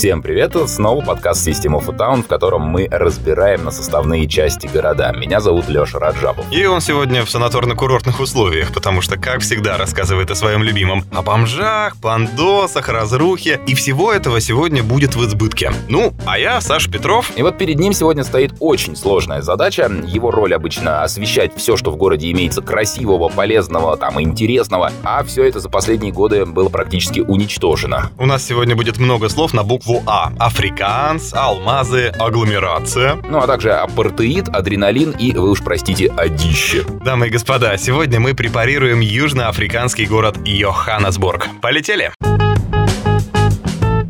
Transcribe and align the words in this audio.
Всем 0.00 0.22
привет, 0.22 0.56
это 0.56 0.66
снова 0.66 1.04
подкаст 1.04 1.46
System 1.46 1.78
of 1.78 1.86
a 1.92 1.94
Town, 1.94 2.22
в 2.22 2.26
котором 2.26 2.62
мы 2.62 2.88
разбираем 2.90 3.64
на 3.64 3.70
составные 3.70 4.26
части 4.26 4.66
города. 4.66 5.12
Меня 5.14 5.40
зовут 5.40 5.68
Леша 5.68 5.98
Раджабов. 5.98 6.50
И 6.50 6.64
он 6.64 6.80
сегодня 6.80 7.22
в 7.22 7.28
санаторно-курортных 7.28 8.18
условиях, 8.18 8.72
потому 8.72 9.02
что, 9.02 9.18
как 9.18 9.42
всегда, 9.42 9.76
рассказывает 9.76 10.30
о 10.30 10.34
своем 10.34 10.62
любимом. 10.62 11.04
О 11.12 11.20
бомжах, 11.20 11.98
пандосах, 12.00 12.88
разрухе. 12.88 13.60
И 13.66 13.74
всего 13.74 14.10
этого 14.10 14.40
сегодня 14.40 14.82
будет 14.82 15.16
в 15.16 15.26
избытке. 15.26 15.70
Ну, 15.90 16.14
а 16.24 16.38
я, 16.38 16.62
Саша 16.62 16.90
Петров. 16.90 17.30
И 17.36 17.42
вот 17.42 17.58
перед 17.58 17.78
ним 17.78 17.92
сегодня 17.92 18.24
стоит 18.24 18.54
очень 18.58 18.96
сложная 18.96 19.42
задача. 19.42 19.92
Его 20.06 20.30
роль 20.30 20.54
обычно 20.54 21.02
освещать 21.02 21.54
все, 21.58 21.76
что 21.76 21.90
в 21.90 21.96
городе 21.96 22.30
имеется 22.30 22.62
красивого, 22.62 23.28
полезного, 23.28 23.98
там, 23.98 24.18
интересного. 24.18 24.92
А 25.02 25.22
все 25.24 25.44
это 25.44 25.60
за 25.60 25.68
последние 25.68 26.14
годы 26.14 26.46
было 26.46 26.70
практически 26.70 27.20
уничтожено. 27.20 28.10
У 28.16 28.24
нас 28.24 28.42
сегодня 28.42 28.74
будет 28.74 28.96
много 28.96 29.28
слов 29.28 29.52
на 29.52 29.62
букву 29.62 29.89
букву 29.90 30.02
А. 30.06 30.32
Африканс, 30.38 31.32
алмазы, 31.34 32.12
агломерация. 32.18 33.18
Ну 33.28 33.38
а 33.38 33.46
также 33.46 33.72
апартеид, 33.72 34.48
адреналин 34.48 35.12
и, 35.12 35.32
вы 35.32 35.50
уж 35.50 35.62
простите, 35.62 36.12
одище. 36.16 36.84
Дамы 37.04 37.28
и 37.28 37.30
господа, 37.30 37.76
сегодня 37.76 38.20
мы 38.20 38.34
препарируем 38.34 39.00
южноафриканский 39.00 40.06
город 40.06 40.38
Йоханнесбург. 40.44 41.48
Полетели! 41.60 42.12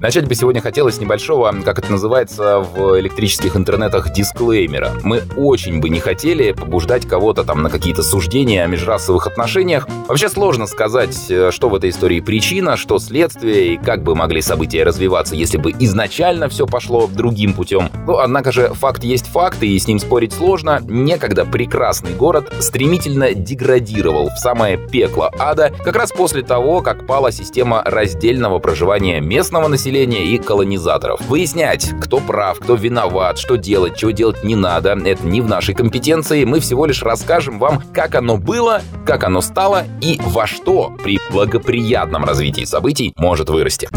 Начать 0.00 0.26
бы 0.26 0.34
сегодня 0.34 0.62
хотелось 0.62 0.94
с 0.94 0.98
небольшого, 0.98 1.54
как 1.62 1.78
это 1.78 1.92
называется 1.92 2.60
в 2.60 2.98
электрических 2.98 3.54
интернетах, 3.54 4.10
дисклеймера. 4.14 4.92
Мы 5.02 5.20
очень 5.36 5.78
бы 5.78 5.90
не 5.90 6.00
хотели 6.00 6.52
побуждать 6.52 7.06
кого-то 7.06 7.44
там 7.44 7.62
на 7.62 7.68
какие-то 7.68 8.02
суждения 8.02 8.64
о 8.64 8.66
межрасовых 8.66 9.26
отношениях. 9.26 9.86
Вообще 10.08 10.30
сложно 10.30 10.66
сказать, 10.66 11.26
э, 11.28 11.50
что 11.50 11.68
в 11.68 11.74
этой 11.74 11.90
истории 11.90 12.20
причина, 12.20 12.78
что 12.78 12.98
следствие 12.98 13.74
и 13.74 13.76
как 13.76 14.02
бы 14.02 14.14
могли 14.14 14.40
события 14.40 14.84
развиваться, 14.84 15.34
если 15.34 15.58
бы 15.58 15.70
изначально 15.78 16.48
все 16.48 16.66
пошло 16.66 17.06
другим 17.06 17.52
путем. 17.52 17.90
Ну, 18.06 18.16
однако 18.16 18.52
же 18.52 18.72
факт 18.72 19.04
есть 19.04 19.26
факт, 19.26 19.62
и 19.62 19.78
с 19.78 19.86
ним 19.86 19.98
спорить 19.98 20.32
сложно. 20.32 20.80
Некогда 20.82 21.44
прекрасный 21.44 22.14
город 22.14 22.50
стремительно 22.60 23.34
деградировал 23.34 24.30
в 24.30 24.38
самое 24.38 24.78
пекло 24.78 25.30
ада, 25.38 25.70
как 25.84 25.94
раз 25.94 26.10
после 26.10 26.42
того, 26.42 26.80
как 26.80 27.06
пала 27.06 27.30
система 27.30 27.82
раздельного 27.84 28.60
проживания 28.60 29.20
местного 29.20 29.68
населения 29.68 29.89
населения 29.90 30.24
и 30.24 30.38
колонизаторов. 30.38 31.20
Выяснять, 31.22 31.90
кто 32.00 32.18
прав, 32.18 32.60
кто 32.60 32.76
виноват, 32.76 33.38
что 33.38 33.56
делать, 33.56 33.96
чего 33.96 34.12
делать 34.12 34.44
не 34.44 34.54
надо, 34.54 34.90
это 34.92 35.26
не 35.26 35.40
в 35.40 35.48
нашей 35.48 35.74
компетенции. 35.74 36.44
Мы 36.44 36.60
всего 36.60 36.86
лишь 36.86 37.02
расскажем 37.02 37.58
вам, 37.58 37.82
как 37.92 38.14
оно 38.14 38.36
было, 38.36 38.82
как 39.04 39.24
оно 39.24 39.40
стало 39.40 39.84
и 40.00 40.20
во 40.26 40.46
что 40.46 40.94
при 41.02 41.18
благоприятном 41.32 42.24
развитии 42.24 42.64
событий 42.64 43.12
может 43.16 43.50
вырасти. 43.50 43.88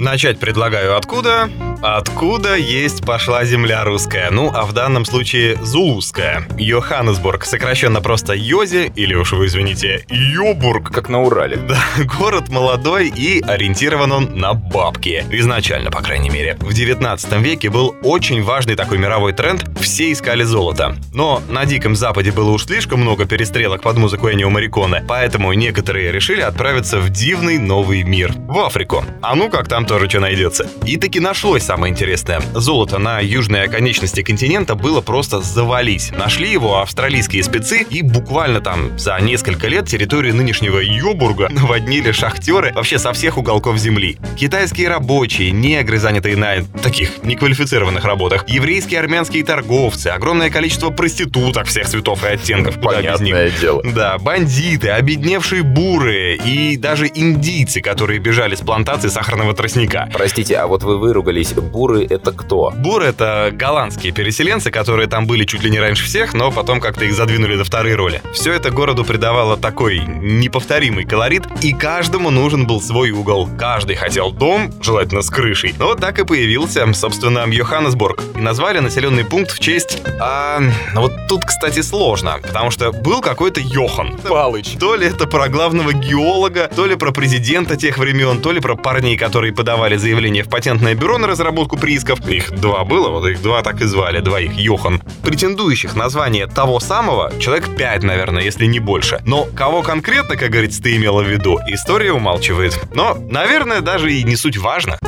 Начать 0.00 0.38
предлагаю 0.38 0.96
откуда? 0.96 1.50
Откуда 1.80 2.56
есть 2.56 3.04
пошла 3.04 3.44
земля 3.44 3.84
русская? 3.84 4.30
Ну, 4.32 4.50
а 4.52 4.64
в 4.66 4.72
данном 4.72 5.04
случае 5.04 5.56
зулузская. 5.62 6.42
Йоханнесбург, 6.58 7.44
сокращенно 7.44 8.00
просто 8.00 8.34
Йози, 8.34 8.90
или 8.96 9.14
уж 9.14 9.32
вы 9.32 9.46
извините, 9.46 10.04
Йобург. 10.08 10.92
Как 10.92 11.08
на 11.08 11.22
Урале. 11.22 11.56
Да, 11.68 11.78
город 12.18 12.48
молодой 12.48 13.08
и 13.08 13.42
ориентирован 13.42 14.10
он 14.10 14.38
на 14.38 14.54
бабки. 14.54 15.24
Изначально, 15.30 15.90
по 15.90 16.00
крайней 16.00 16.30
мере. 16.30 16.56
В 16.60 16.72
19 16.72 17.32
веке 17.42 17.68
был 17.68 17.94
очень 18.02 18.42
важный 18.42 18.74
такой 18.74 18.96
мировой 18.96 19.34
тренд. 19.34 19.64
Все 19.78 20.10
искали 20.12 20.44
золото. 20.44 20.96
Но 21.12 21.42
на 21.50 21.66
Диком 21.66 21.94
Западе 21.94 22.32
было 22.32 22.50
уж 22.50 22.64
слишком 22.64 23.02
много 23.02 23.26
перестрелок 23.26 23.82
под 23.82 23.98
музыку 23.98 24.30
Энио 24.30 24.48
Мариконе, 24.48 25.04
поэтому 25.06 25.52
некоторые 25.52 26.10
решили 26.10 26.40
отправиться 26.40 27.00
в 27.00 27.10
дивный 27.10 27.58
новый 27.58 28.02
мир. 28.02 28.32
В 28.48 28.58
Африку. 28.60 29.04
А 29.20 29.34
ну 29.34 29.50
как 29.50 29.68
там 29.68 29.84
тоже 29.84 30.08
что 30.08 30.20
найдется. 30.20 30.68
И 30.86 30.96
таки 30.96 31.20
нашлось 31.20 31.67
самое 31.68 31.92
интересное. 31.92 32.42
Золото 32.54 32.98
на 32.98 33.20
южной 33.20 33.62
оконечности 33.62 34.22
континента 34.22 34.74
было 34.74 35.00
просто 35.00 35.40
завались. 35.40 36.10
Нашли 36.10 36.50
его 36.50 36.80
австралийские 36.80 37.42
спецы 37.42 37.82
и 37.82 38.02
буквально 38.02 38.60
там 38.60 38.98
за 38.98 39.18
несколько 39.20 39.68
лет 39.68 39.86
территорию 39.86 40.34
нынешнего 40.34 40.78
Йобурга 40.78 41.48
наводнили 41.50 42.12
шахтеры 42.12 42.72
вообще 42.74 42.98
со 42.98 43.12
всех 43.12 43.38
уголков 43.38 43.78
земли. 43.78 44.18
Китайские 44.36 44.88
рабочие, 44.88 45.50
негры, 45.50 45.98
занятые 45.98 46.36
на 46.36 46.64
таких 46.82 47.22
неквалифицированных 47.22 48.04
работах, 48.04 48.48
еврейские 48.48 49.00
армянские 49.00 49.44
торговцы, 49.44 50.08
огромное 50.08 50.50
количество 50.50 50.90
проституток 50.90 51.66
всех 51.66 51.86
цветов 51.86 52.24
и 52.24 52.28
оттенков. 52.28 52.80
Понятное 52.80 53.50
дело. 53.50 53.82
Да, 53.84 54.18
бандиты, 54.18 54.88
обедневшие 54.88 55.62
буры 55.62 56.36
и 56.36 56.76
даже 56.76 57.08
индийцы, 57.14 57.80
которые 57.80 58.18
бежали 58.18 58.54
с 58.54 58.60
плантации 58.60 59.08
сахарного 59.08 59.54
тростника 59.54 59.68
тростника. 59.78 60.08
Простите, 60.12 60.56
а 60.56 60.66
вот 60.66 60.82
вы 60.82 60.98
выругались. 60.98 61.52
Буры— 61.60 62.04
это 62.10 62.32
кто? 62.32 62.72
Буры— 62.76 63.06
это 63.06 63.50
голландские 63.52 64.12
переселенцы, 64.12 64.72
которые 64.72 65.08
там 65.08 65.26
были 65.26 65.44
чуть 65.44 65.62
ли 65.62 65.70
не 65.70 65.78
раньше 65.78 66.04
всех, 66.04 66.34
но 66.34 66.50
потом 66.50 66.80
как-то 66.80 67.04
их 67.04 67.14
задвинули 67.14 67.56
до 67.56 67.64
второй 67.64 67.94
роли. 67.94 68.20
Все 68.32 68.52
это 68.52 68.70
городу 68.70 69.04
придавало 69.04 69.56
такой 69.56 70.00
неповторимый 70.00 71.04
колорит, 71.04 71.44
и 71.62 71.72
каждому 71.72 72.30
нужен 72.30 72.66
был 72.66 72.80
свой 72.80 73.12
угол. 73.12 73.48
Каждый 73.56 73.94
хотел 73.94 74.32
дом, 74.32 74.72
желательно 74.82 75.22
с 75.22 75.30
крышей. 75.30 75.74
Но 75.78 75.86
вот 75.86 76.00
так 76.00 76.18
и 76.18 76.24
появился, 76.24 76.92
собственно, 76.92 77.46
Йоханнесбург. 77.46 78.20
И 78.34 78.40
назвали 78.40 78.80
населенный 78.80 79.24
пункт 79.24 79.52
в 79.52 79.60
честь... 79.60 80.02
А, 80.20 80.60
вот 80.94 81.12
тут, 81.28 81.44
кстати, 81.44 81.80
сложно, 81.80 82.38
потому 82.42 82.72
что 82.72 82.90
был 82.90 83.20
какой-то 83.20 83.60
Йохан. 83.60 84.18
Палыч. 84.28 84.76
То 84.80 84.96
ли 84.96 85.06
это 85.06 85.28
про 85.28 85.48
главного 85.48 85.92
геолога, 85.92 86.68
то 86.74 86.86
ли 86.86 86.96
про 86.96 87.12
президента 87.12 87.76
тех 87.76 87.98
времен, 87.98 88.40
то 88.40 88.50
ли 88.50 88.60
про 88.60 88.74
парней, 88.74 89.16
которые 89.16 89.52
под 89.52 89.68
подавали 89.68 89.98
заявление 89.98 90.44
в 90.44 90.48
патентное 90.48 90.94
бюро 90.94 91.18
на 91.18 91.26
разработку 91.26 91.47
приисков. 91.52 92.26
Их 92.28 92.50
два 92.50 92.84
было, 92.84 93.08
вот 93.08 93.26
их 93.26 93.42
два 93.42 93.62
так 93.62 93.80
и 93.80 93.84
звали, 93.84 94.20
двоих, 94.20 94.56
Йохан. 94.56 95.02
Претендующих 95.22 95.96
на 95.96 96.08
звание 96.08 96.46
того 96.46 96.80
самого 96.80 97.32
человек 97.38 97.76
пять, 97.76 98.02
наверное, 98.02 98.42
если 98.42 98.66
не 98.66 98.80
больше. 98.80 99.20
Но 99.24 99.46
кого 99.56 99.82
конкретно, 99.82 100.36
как 100.36 100.50
говорится, 100.50 100.82
ты 100.82 100.96
имела 100.96 101.22
в 101.22 101.28
виду, 101.28 101.58
история 101.68 102.12
умалчивает. 102.12 102.78
Но, 102.94 103.16
наверное, 103.30 103.80
даже 103.80 104.12
и 104.12 104.22
не 104.22 104.36
суть 104.36 104.56
важно. 104.56 104.98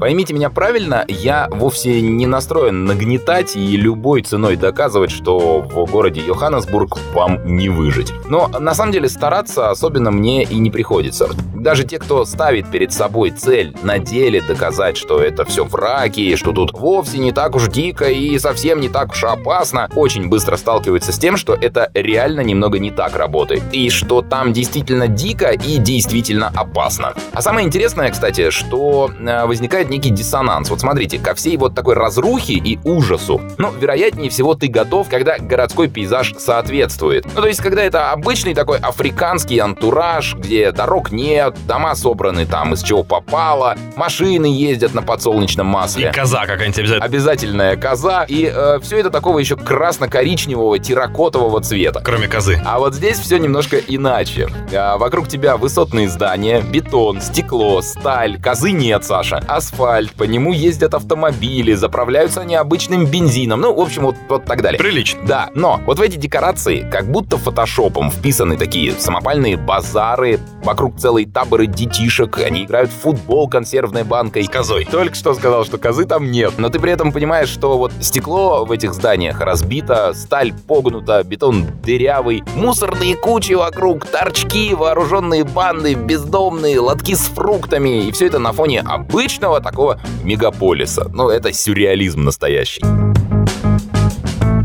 Поймите 0.00 0.32
меня 0.32 0.48
правильно, 0.48 1.04
я 1.08 1.46
вовсе 1.50 2.00
не 2.00 2.26
настроен 2.26 2.86
нагнетать 2.86 3.54
и 3.54 3.76
любой 3.76 4.22
ценой 4.22 4.56
доказывать, 4.56 5.10
что 5.10 5.60
в 5.60 5.90
городе 5.90 6.22
Йоханнесбург 6.22 6.96
вам 7.12 7.44
не 7.44 7.68
выжить. 7.68 8.10
Но 8.26 8.48
на 8.48 8.74
самом 8.74 8.92
деле 8.92 9.10
стараться 9.10 9.68
особенно 9.68 10.10
мне 10.10 10.44
и 10.44 10.56
не 10.56 10.70
приходится. 10.70 11.28
Даже 11.54 11.84
те, 11.84 11.98
кто 11.98 12.24
ставит 12.24 12.70
перед 12.70 12.94
собой 12.94 13.30
цель 13.30 13.76
на 13.82 13.98
деле 13.98 14.40
доказать, 14.40 14.96
что 14.96 15.20
это 15.20 15.44
все 15.44 15.64
враки, 15.66 16.34
что 16.36 16.52
тут 16.52 16.72
вовсе 16.72 17.18
не 17.18 17.32
так 17.32 17.54
уж 17.54 17.68
дико 17.68 18.06
и 18.06 18.38
совсем 18.38 18.80
не 18.80 18.88
так 18.88 19.12
уж 19.12 19.22
опасно, 19.24 19.90
очень 19.94 20.30
быстро 20.30 20.56
сталкиваются 20.56 21.12
с 21.12 21.18
тем, 21.18 21.36
что 21.36 21.52
это 21.52 21.90
реально 21.92 22.40
немного 22.40 22.78
не 22.78 22.90
так 22.90 23.14
работает. 23.16 23.62
И 23.72 23.90
что 23.90 24.22
там 24.22 24.54
действительно 24.54 25.08
дико 25.08 25.50
и 25.50 25.76
действительно 25.76 26.50
опасно. 26.56 27.12
А 27.34 27.42
самое 27.42 27.66
интересное, 27.66 28.10
кстати, 28.10 28.48
что 28.48 29.10
э, 29.20 29.44
возникает 29.44 29.89
некий 29.90 30.10
диссонанс. 30.10 30.70
Вот 30.70 30.80
смотрите, 30.80 31.18
ко 31.18 31.34
всей 31.34 31.56
вот 31.56 31.74
такой 31.74 31.94
разрухе 31.94 32.54
и 32.54 32.78
ужасу, 32.84 33.40
ну, 33.58 33.70
вероятнее 33.72 34.30
всего 34.30 34.54
ты 34.54 34.68
готов, 34.68 35.08
когда 35.10 35.38
городской 35.38 35.88
пейзаж 35.88 36.34
соответствует. 36.38 37.26
Ну, 37.34 37.42
то 37.42 37.48
есть, 37.48 37.60
когда 37.60 37.82
это 37.82 38.12
обычный 38.12 38.54
такой 38.54 38.78
африканский 38.78 39.58
антураж, 39.58 40.34
где 40.36 40.72
дорог 40.72 41.10
нет, 41.10 41.56
дома 41.66 41.94
собраны 41.94 42.46
там 42.46 42.72
из 42.72 42.82
чего 42.82 43.02
попало, 43.02 43.76
машины 43.96 44.46
ездят 44.46 44.94
на 44.94 45.02
подсолнечном 45.02 45.66
масле. 45.66 46.08
И 46.08 46.12
коза 46.12 46.46
какая-нибудь 46.46 46.78
обязательно. 46.78 47.04
Обязательная 47.04 47.76
коза. 47.76 48.24
И 48.28 48.50
э, 48.52 48.78
все 48.82 48.98
это 48.98 49.10
такого 49.10 49.38
еще 49.38 49.56
красно-коричневого, 49.56 50.78
терракотового 50.78 51.60
цвета. 51.60 52.00
Кроме 52.04 52.28
козы. 52.28 52.62
А 52.64 52.78
вот 52.78 52.94
здесь 52.94 53.18
все 53.18 53.38
немножко 53.38 53.78
иначе. 53.78 54.48
А 54.72 54.96
вокруг 54.96 55.28
тебя 55.28 55.56
высотные 55.56 56.08
здания, 56.08 56.60
бетон, 56.62 57.20
стекло, 57.20 57.82
сталь. 57.82 58.40
Козы 58.40 58.70
нет, 58.70 59.04
Саша. 59.04 59.42
Асфальт 59.48 59.79
асфальт, 59.80 60.12
по 60.12 60.24
нему 60.24 60.52
ездят 60.52 60.94
автомобили, 60.94 61.72
заправляются 61.72 62.42
они 62.42 62.54
обычным 62.54 63.06
бензином, 63.06 63.60
ну, 63.60 63.74
в 63.74 63.80
общем, 63.80 64.02
вот, 64.02 64.16
вот 64.28 64.44
так 64.44 64.62
далее. 64.62 64.78
Прилично. 64.78 65.20
Да, 65.26 65.50
но 65.54 65.80
вот 65.86 65.98
в 65.98 66.02
эти 66.02 66.16
декорации 66.16 66.86
как 66.90 67.10
будто 67.10 67.38
фотошопом 67.38 68.10
вписаны 68.10 68.56
такие 68.56 68.92
самопальные 68.92 69.56
базары, 69.56 70.38
вокруг 70.62 70.98
целые 70.98 71.26
таборы 71.26 71.66
детишек, 71.66 72.38
они 72.38 72.64
играют 72.64 72.90
в 72.90 73.00
футбол 73.00 73.48
консервной 73.48 74.04
банкой. 74.04 74.44
С 74.44 74.48
козой. 74.48 74.84
Только 74.84 75.14
что 75.14 75.34
сказал, 75.34 75.64
что 75.64 75.78
козы 75.78 76.04
там 76.04 76.30
нет, 76.30 76.54
но 76.58 76.68
ты 76.68 76.78
при 76.78 76.92
этом 76.92 77.12
понимаешь, 77.12 77.48
что 77.48 77.78
вот 77.78 77.92
стекло 78.00 78.64
в 78.64 78.72
этих 78.72 78.92
зданиях 78.92 79.40
разбито, 79.40 80.12
сталь 80.14 80.52
погнута, 80.52 81.22
бетон 81.24 81.66
дырявый, 81.82 82.42
мусорные 82.54 83.16
кучи 83.16 83.52
вокруг, 83.52 84.06
торчки, 84.06 84.74
вооруженные 84.74 85.44
банды, 85.44 85.94
бездомные, 85.94 86.80
лотки 86.80 87.14
с 87.14 87.28
фруктами, 87.28 88.06
и 88.06 88.12
все 88.12 88.26
это 88.26 88.38
на 88.38 88.52
фоне 88.52 88.80
обычного 88.80 89.60
такого 89.70 90.00
мегаполиса. 90.24 91.08
Ну, 91.12 91.28
это 91.28 91.52
сюрреализм 91.52 92.24
настоящий. 92.24 92.82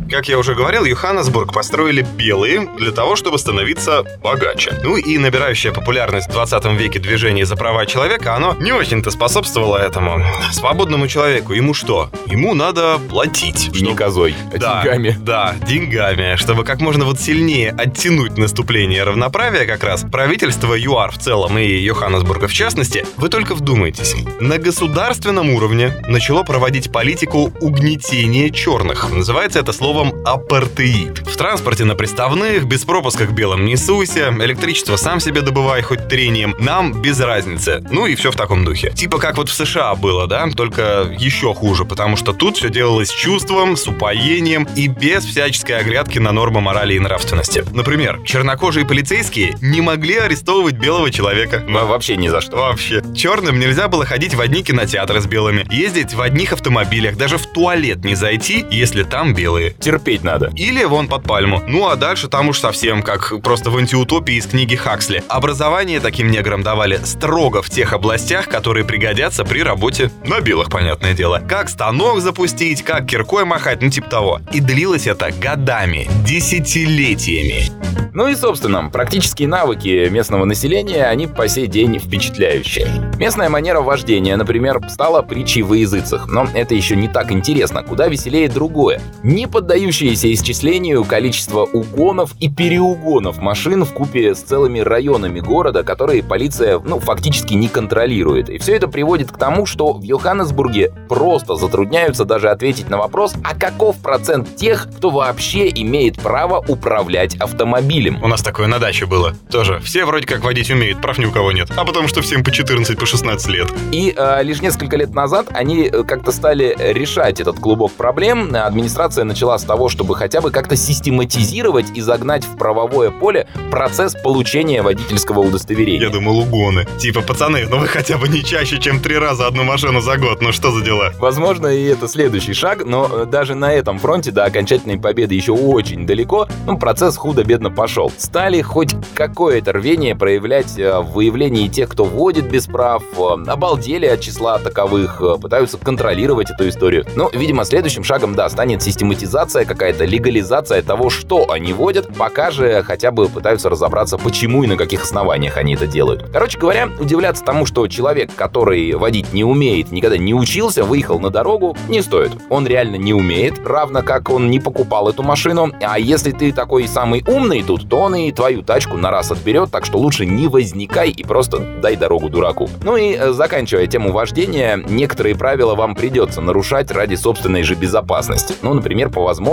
Как 0.10 0.28
я 0.28 0.38
уже 0.38 0.54
говорил, 0.54 0.86
Йоханнесбург 0.86 1.52
построили 1.52 2.02
белые 2.02 2.70
для 2.78 2.92
того, 2.92 3.16
чтобы 3.16 3.40
становиться 3.40 4.04
богаче. 4.22 4.80
Ну 4.84 4.98
и 4.98 5.18
набирающая 5.18 5.72
популярность 5.72 6.28
в 6.30 6.32
20 6.32 6.66
веке 6.80 7.00
движение 7.00 7.46
за 7.46 7.56
права 7.56 7.86
человека, 7.88 8.36
оно 8.36 8.56
не 8.60 8.72
очень-то 8.72 9.10
способствовало 9.10 9.78
этому. 9.78 10.24
Свободному 10.52 11.08
человеку 11.08 11.54
ему 11.54 11.74
что? 11.74 12.12
Ему 12.28 12.54
надо 12.54 13.00
платить. 13.10 13.72
И 13.74 13.82
не 13.82 13.96
козой, 13.96 14.36
а 14.54 14.58
Да, 14.58 14.84
деньгами. 14.84 15.18
Да, 15.20 15.56
деньгами. 15.66 16.36
Чтобы 16.36 16.64
как 16.64 16.82
можно 16.82 17.06
вот 17.06 17.20
сильнее 17.20 17.72
оттянуть 17.72 18.38
наступление 18.38 19.04
равноправия 19.04 19.66
как 19.66 19.84
раз, 19.84 20.04
правительство 20.04 20.76
ЮАР 20.76 21.12
в 21.12 21.18
целом 21.18 21.58
и 21.58 21.66
Йоханнесбурга 21.66 22.48
в 22.48 22.54
частности, 22.54 23.06
вы 23.18 23.30
только 23.30 23.56
вдумайтесь, 23.56 24.16
на 24.40 24.60
государственном 24.60 25.50
уровне 25.50 25.96
начало 26.08 26.44
проводить 26.44 26.92
политику 26.92 27.52
угнетения 27.60 28.52
черных. 28.52 29.12
Называется 29.12 29.60
это 29.60 29.74
словом 29.96 30.14
апартеид. 30.26 31.20
В 31.26 31.38
транспорте 31.38 31.86
на 31.86 31.96
приставных, 31.96 32.66
без 32.66 32.84
пропуска 32.84 33.28
к 33.28 33.32
белым 33.32 33.64
не 33.64 33.78
суйся, 33.78 34.36
электричество 34.42 34.98
сам 34.98 35.22
себе 35.22 35.40
добывай 35.40 35.82
хоть 35.84 36.10
трением, 36.10 36.54
нам 36.60 37.02
без 37.02 37.18
разницы. 37.22 37.82
Ну 37.90 38.06
и 38.06 38.16
все 38.16 38.30
в 38.32 38.36
таком 38.36 38.66
духе. 38.66 38.90
Типа 38.92 39.20
как 39.20 39.38
вот 39.38 39.48
в 39.48 39.54
США 39.54 39.96
было, 39.96 40.28
да, 40.28 40.50
только 40.54 41.16
еще 41.18 41.54
хуже, 41.54 41.86
потому 41.86 42.18
что 42.18 42.34
тут 42.34 42.58
все 42.58 42.70
делалось 42.70 43.08
с 43.08 43.14
чувством, 43.14 43.78
с 43.78 43.88
упоением 43.88 44.68
и 44.76 44.88
без 44.90 45.24
всяческой 45.24 45.78
оглядки 45.78 46.20
на 46.20 46.34
нормы 46.34 46.60
морали 46.60 46.96
и 46.96 47.00
нравственности. 47.00 47.64
Например, 47.72 48.20
чернокожие 48.26 48.86
полицейские 48.86 49.56
не 49.62 49.80
могли 49.80 50.18
арестовывать 50.18 50.76
белого 50.76 51.10
человека. 51.10 51.64
Во- 51.70 51.86
Вообще 51.86 52.18
ни 52.18 52.28
за 52.28 52.42
что. 52.42 52.58
Вообще. 52.58 53.02
Черным 53.16 53.60
нельзя 53.60 53.88
было 53.88 54.06
ходить 54.06 54.34
в 54.34 54.42
одни 54.42 54.62
кинотеатры 54.62 55.22
с 55.22 55.26
белыми, 55.26 55.66
ездить 55.74 56.14
в 56.14 56.20
одних 56.20 56.52
автомобилях, 56.52 57.16
даже 57.16 57.38
в 57.38 57.46
туалет 57.46 58.04
не 58.04 58.16
зайти, 58.16 58.66
если 58.70 59.04
там 59.04 59.34
белые. 59.34 59.74
Терпеть 59.86 60.24
надо. 60.24 60.52
Или 60.56 60.84
вон 60.84 61.08
под 61.08 61.26
пальму. 61.26 61.62
Ну 61.68 61.88
а 61.88 61.96
дальше 61.96 62.28
там 62.28 62.50
уж 62.50 62.60
совсем 62.60 63.04
как 63.04 63.40
просто 63.44 63.70
в 63.70 63.78
антиутопии 63.78 64.34
из 64.34 64.48
книги 64.48 64.76
Хаксли. 64.76 65.24
Образование 65.28 66.00
таким 66.00 66.32
неграм 66.32 66.64
давали 66.64 66.98
строго 67.04 67.62
в 67.62 67.70
тех 67.70 67.94
областях, 67.94 68.48
которые 68.48 68.84
пригодятся 68.84 69.46
при 69.46 69.60
работе 69.60 70.10
на 70.26 70.42
белых, 70.42 70.72
понятное 70.72 71.14
дело. 71.14 71.40
Как 71.48 71.70
станок 71.70 72.20
запустить, 72.22 72.82
как 72.82 73.06
киркой 73.06 73.46
махать, 73.46 73.84
ну 73.84 73.92
типа 73.92 74.10
того. 74.10 74.42
И 74.52 74.60
длилось 74.60 75.06
это 75.06 75.30
годами, 75.30 76.10
десятилетиями. 76.26 77.70
Ну 78.16 78.30
и, 78.30 78.36
собственно, 78.36 78.90
практические 78.90 79.50
навыки 79.50 80.08
местного 80.10 80.46
населения, 80.46 81.06
они 81.06 81.28
по 81.28 81.50
сей 81.50 81.68
день 81.68 82.00
впечатляющие. 82.00 82.88
Местная 83.20 83.50
манера 83.50 83.82
вождения, 83.82 84.38
например, 84.38 84.80
стала 84.90 85.22
притчей 85.22 85.64
во 85.64 85.76
языцах, 85.76 86.28
но 86.28 86.48
это 86.54 86.76
еще 86.76 86.96
не 86.96 87.10
так 87.10 87.34
интересно, 87.34 87.84
куда 87.84 88.08
веселее 88.08 88.48
другое. 88.48 89.02
Не 89.22 89.48
поддающееся 89.76 90.34
исчислению 90.34 91.04
количество 91.04 91.64
угонов 91.64 92.34
и 92.40 92.50
переугонов 92.50 93.40
машин 93.40 93.84
в 93.84 93.92
купе 93.92 94.34
с 94.34 94.40
целыми 94.40 94.80
районами 94.80 95.42
города, 95.42 95.84
которые 95.84 96.24
полиция, 96.24 96.80
ну, 96.80 97.02
фактически 97.02 97.56
не 97.56 97.68
контролирует. 97.68 98.50
И 98.50 98.58
все 98.58 98.78
это 98.78 98.88
приводит 98.88 99.34
к 99.34 99.38
тому, 99.38 99.66
что 99.66 99.92
в 99.92 100.02
Йоханнесбурге 100.02 100.94
просто 101.10 101.56
затрудняются 101.56 102.24
даже 102.24 102.52
ответить 102.52 102.90
на 102.90 102.98
вопрос, 102.98 103.34
а 103.44 103.54
каков 103.54 103.98
процент 103.98 104.56
тех, 104.56 104.88
кто 104.96 105.10
вообще 105.10 105.68
имеет 105.68 106.22
право 106.22 106.64
управлять 106.66 107.36
автомобилем. 107.36 108.24
У 108.24 108.30
нас 108.30 108.42
такое 108.42 108.68
на 108.68 108.80
даче 108.80 109.06
было. 109.06 109.34
Тоже. 109.52 109.82
Все 109.82 110.06
вроде 110.06 110.26
как 110.26 110.42
водить 110.42 110.72
умеют, 110.72 111.02
прав 111.02 111.18
ни 111.18 111.26
у 111.26 111.32
кого 111.32 111.52
нет. 111.52 111.70
А 111.76 111.84
потому 111.84 112.08
что 112.08 112.22
всем 112.22 112.46
по 112.46 112.52
14, 112.52 112.98
по 112.98 113.06
16 113.06 113.48
лет. 113.50 113.68
И 113.92 114.14
э, 114.16 114.42
лишь 114.42 114.62
несколько 114.62 114.96
лет 114.96 115.14
назад 115.14 115.48
они 115.50 115.90
э, 115.92 116.04
как-то 116.04 116.32
стали 116.32 116.74
решать 116.80 117.42
этот 117.42 117.60
клубок 117.60 117.92
проблем. 117.92 118.56
Администрация 118.56 119.26
начала 119.26 119.58
с 119.58 119.65
того, 119.66 119.90
чтобы 119.90 120.16
хотя 120.16 120.42
бы 120.42 120.52
как-то 120.52 120.76
систематизировать 120.76 121.88
и 121.96 122.02
загнать 122.02 122.46
в 122.46 122.56
правовое 122.58 123.12
поле 123.12 123.48
процесс 123.72 124.16
получения 124.16 124.82
водительского 124.82 125.40
удостоверения. 125.40 126.02
Я 126.08 126.10
думал, 126.10 126.40
угоны. 126.40 126.86
Типа, 127.00 127.22
пацаны, 127.22 127.66
ну 127.70 127.80
вы 127.80 127.88
хотя 127.88 128.18
бы 128.18 128.28
не 128.28 128.44
чаще, 128.44 128.80
чем 128.80 129.00
три 129.00 129.18
раза 129.18 129.48
одну 129.48 129.64
машину 129.64 130.02
за 130.02 130.18
год. 130.18 130.42
Ну 130.42 130.52
что 130.52 130.72
за 130.72 130.84
дела? 130.84 131.12
Возможно, 131.20 131.68
и 131.68 131.84
это 131.86 132.08
следующий 132.08 132.54
шаг, 132.54 132.86
но 132.86 133.10
э, 133.12 133.26
даже 133.26 133.56
на 133.56 133.74
этом 133.74 134.00
фронте 134.00 134.32
до 134.32 134.46
окончательной 134.46 134.98
победы 134.98 135.36
еще 135.36 135.54
очень 135.54 136.06
далеко, 136.06 136.48
ну, 136.66 136.78
процесс 136.78 137.18
худо-бедно 137.18 137.72
пошел. 137.72 138.12
Стали 138.18 138.62
хоть 138.62 138.96
какое-то 139.14 139.74
рвение 139.74 140.16
проявлять 140.16 140.78
э, 140.78 141.00
в 141.00 141.14
выявлении 141.14 141.68
тех, 141.68 141.90
кто 141.90 142.04
водит 142.04 142.50
без 142.50 142.66
прав, 142.66 143.04
э, 143.18 143.44
обалдели 143.48 144.06
от 144.06 144.22
числа 144.22 144.60
таковых, 144.60 145.22
пытаются 145.42 145.78
контролировать 145.78 146.52
эту 146.52 146.68
историю. 146.70 147.06
Ну, 147.16 147.30
видимо, 147.34 147.66
следующим 147.66 148.04
шагом, 148.04 148.36
да, 148.36 148.50
станет 148.50 148.82
систематизация, 148.84 149.55
какая-то 149.64 150.04
легализация 150.04 150.82
того, 150.82 151.10
что 151.10 151.50
они 151.50 151.72
водят, 151.72 152.10
пока 152.18 152.52
же 152.52 152.84
хотя 152.84 153.12
бы 153.12 153.30
пытаются 153.30 153.70
разобраться, 153.70 154.18
почему 154.18 154.64
и 154.64 154.68
на 154.68 154.76
каких 154.76 155.04
основаниях 155.04 155.56
они 155.58 155.76
это 155.76 155.88
делают. 155.88 156.26
Короче 156.34 156.60
говоря, 156.60 156.90
удивляться 157.00 157.44
тому, 157.44 157.66
что 157.66 157.88
человек, 157.88 158.32
который 158.36 158.94
водить 158.94 159.32
не 159.32 159.44
умеет, 159.44 159.92
никогда 159.92 160.18
не 160.18 160.34
учился, 160.34 160.84
выехал 160.84 161.20
на 161.20 161.30
дорогу, 161.30 161.78
не 161.88 162.02
стоит. 162.02 162.32
Он 162.50 162.68
реально 162.68 162.96
не 162.96 163.14
умеет, 163.14 163.66
равно 163.66 164.02
как 164.02 164.30
он 164.30 164.50
не 164.50 164.60
покупал 164.60 165.08
эту 165.08 165.24
машину. 165.24 165.72
А 165.82 166.00
если 166.00 166.32
ты 166.32 166.52
такой 166.52 166.88
самый 166.88 167.24
умный 167.28 167.64
тут, 167.64 167.88
то 167.90 167.98
он 167.98 168.16
и 168.16 168.32
твою 168.32 168.64
тачку 168.64 168.98
на 168.98 169.12
раз 169.12 169.32
отберет, 169.32 169.72
так 169.72 169.86
что 169.86 169.98
лучше 169.98 170.26
не 170.26 170.48
возникай 170.48 171.12
и 171.12 171.24
просто 171.24 171.60
дай 171.60 171.96
дорогу 171.96 172.30
дураку. 172.30 172.68
Ну 172.84 172.98
и 172.98 173.16
э, 173.16 173.32
заканчивая 173.32 173.88
тему 173.88 174.12
вождения, 174.12 174.82
некоторые 174.90 175.36
правила 175.36 175.76
вам 175.76 175.96
придется 175.96 176.42
нарушать 176.42 176.92
ради 176.92 177.16
собственной 177.16 177.64
же 177.64 177.76
безопасности. 177.76 178.56
Ну, 178.62 178.74
например, 178.74 179.10
по 179.10 179.22
возможности 179.22 179.45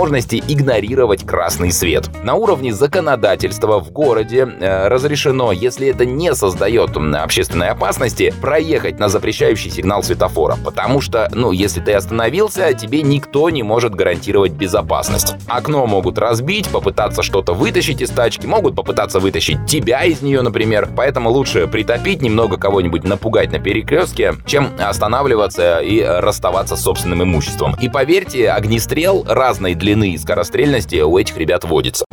игнорировать 0.47 1.23
красный 1.23 1.71
свет. 1.71 2.09
На 2.23 2.33
уровне 2.33 2.73
законодательства 2.73 3.79
в 3.79 3.91
городе 3.91 4.39
э, 4.59 4.87
разрешено, 4.87 5.51
если 5.51 5.87
это 5.87 6.03
не 6.03 6.33
создает 6.33 6.97
общественной 6.97 7.69
опасности, 7.69 8.33
проехать 8.41 8.97
на 8.97 9.07
запрещающий 9.07 9.69
сигнал 9.69 10.01
светофора. 10.01 10.57
Потому 10.65 10.99
что, 10.99 11.29
ну, 11.31 11.51
если 11.51 11.79
ты 11.79 11.93
остановился, 11.93 12.73
тебе 12.73 13.03
никто 13.03 13.51
не 13.51 13.61
может 13.61 13.93
гарантировать 13.93 14.53
безопасность. 14.53 15.35
Окно 15.47 15.85
могут 15.85 16.17
разбить, 16.17 16.69
попытаться 16.69 17.21
что-то 17.21 17.53
вытащить 17.53 18.01
из 18.01 18.09
тачки, 18.09 18.47
могут 18.47 18.75
попытаться 18.75 19.19
вытащить 19.19 19.63
тебя 19.67 20.03
из 20.05 20.23
нее, 20.23 20.41
например. 20.41 20.89
Поэтому 20.95 21.29
лучше 21.29 21.67
притопить, 21.67 22.23
немного 22.23 22.57
кого-нибудь 22.57 23.03
напугать 23.03 23.51
на 23.51 23.59
перекрестке, 23.59 24.33
чем 24.47 24.71
останавливаться 24.79 25.81
и 25.81 26.01
расставаться 26.01 26.75
с 26.75 26.81
собственным 26.81 27.21
имуществом. 27.21 27.75
И 27.79 27.89
поверьте, 27.89 28.49
огнестрел 28.49 29.23
разной 29.27 29.75
длины 29.83 30.13
и 30.13 30.17
скорострельности 30.17 31.01
у 31.01 31.17
этих 31.17 31.37
ребят 31.37 31.65
водится. 31.65 32.05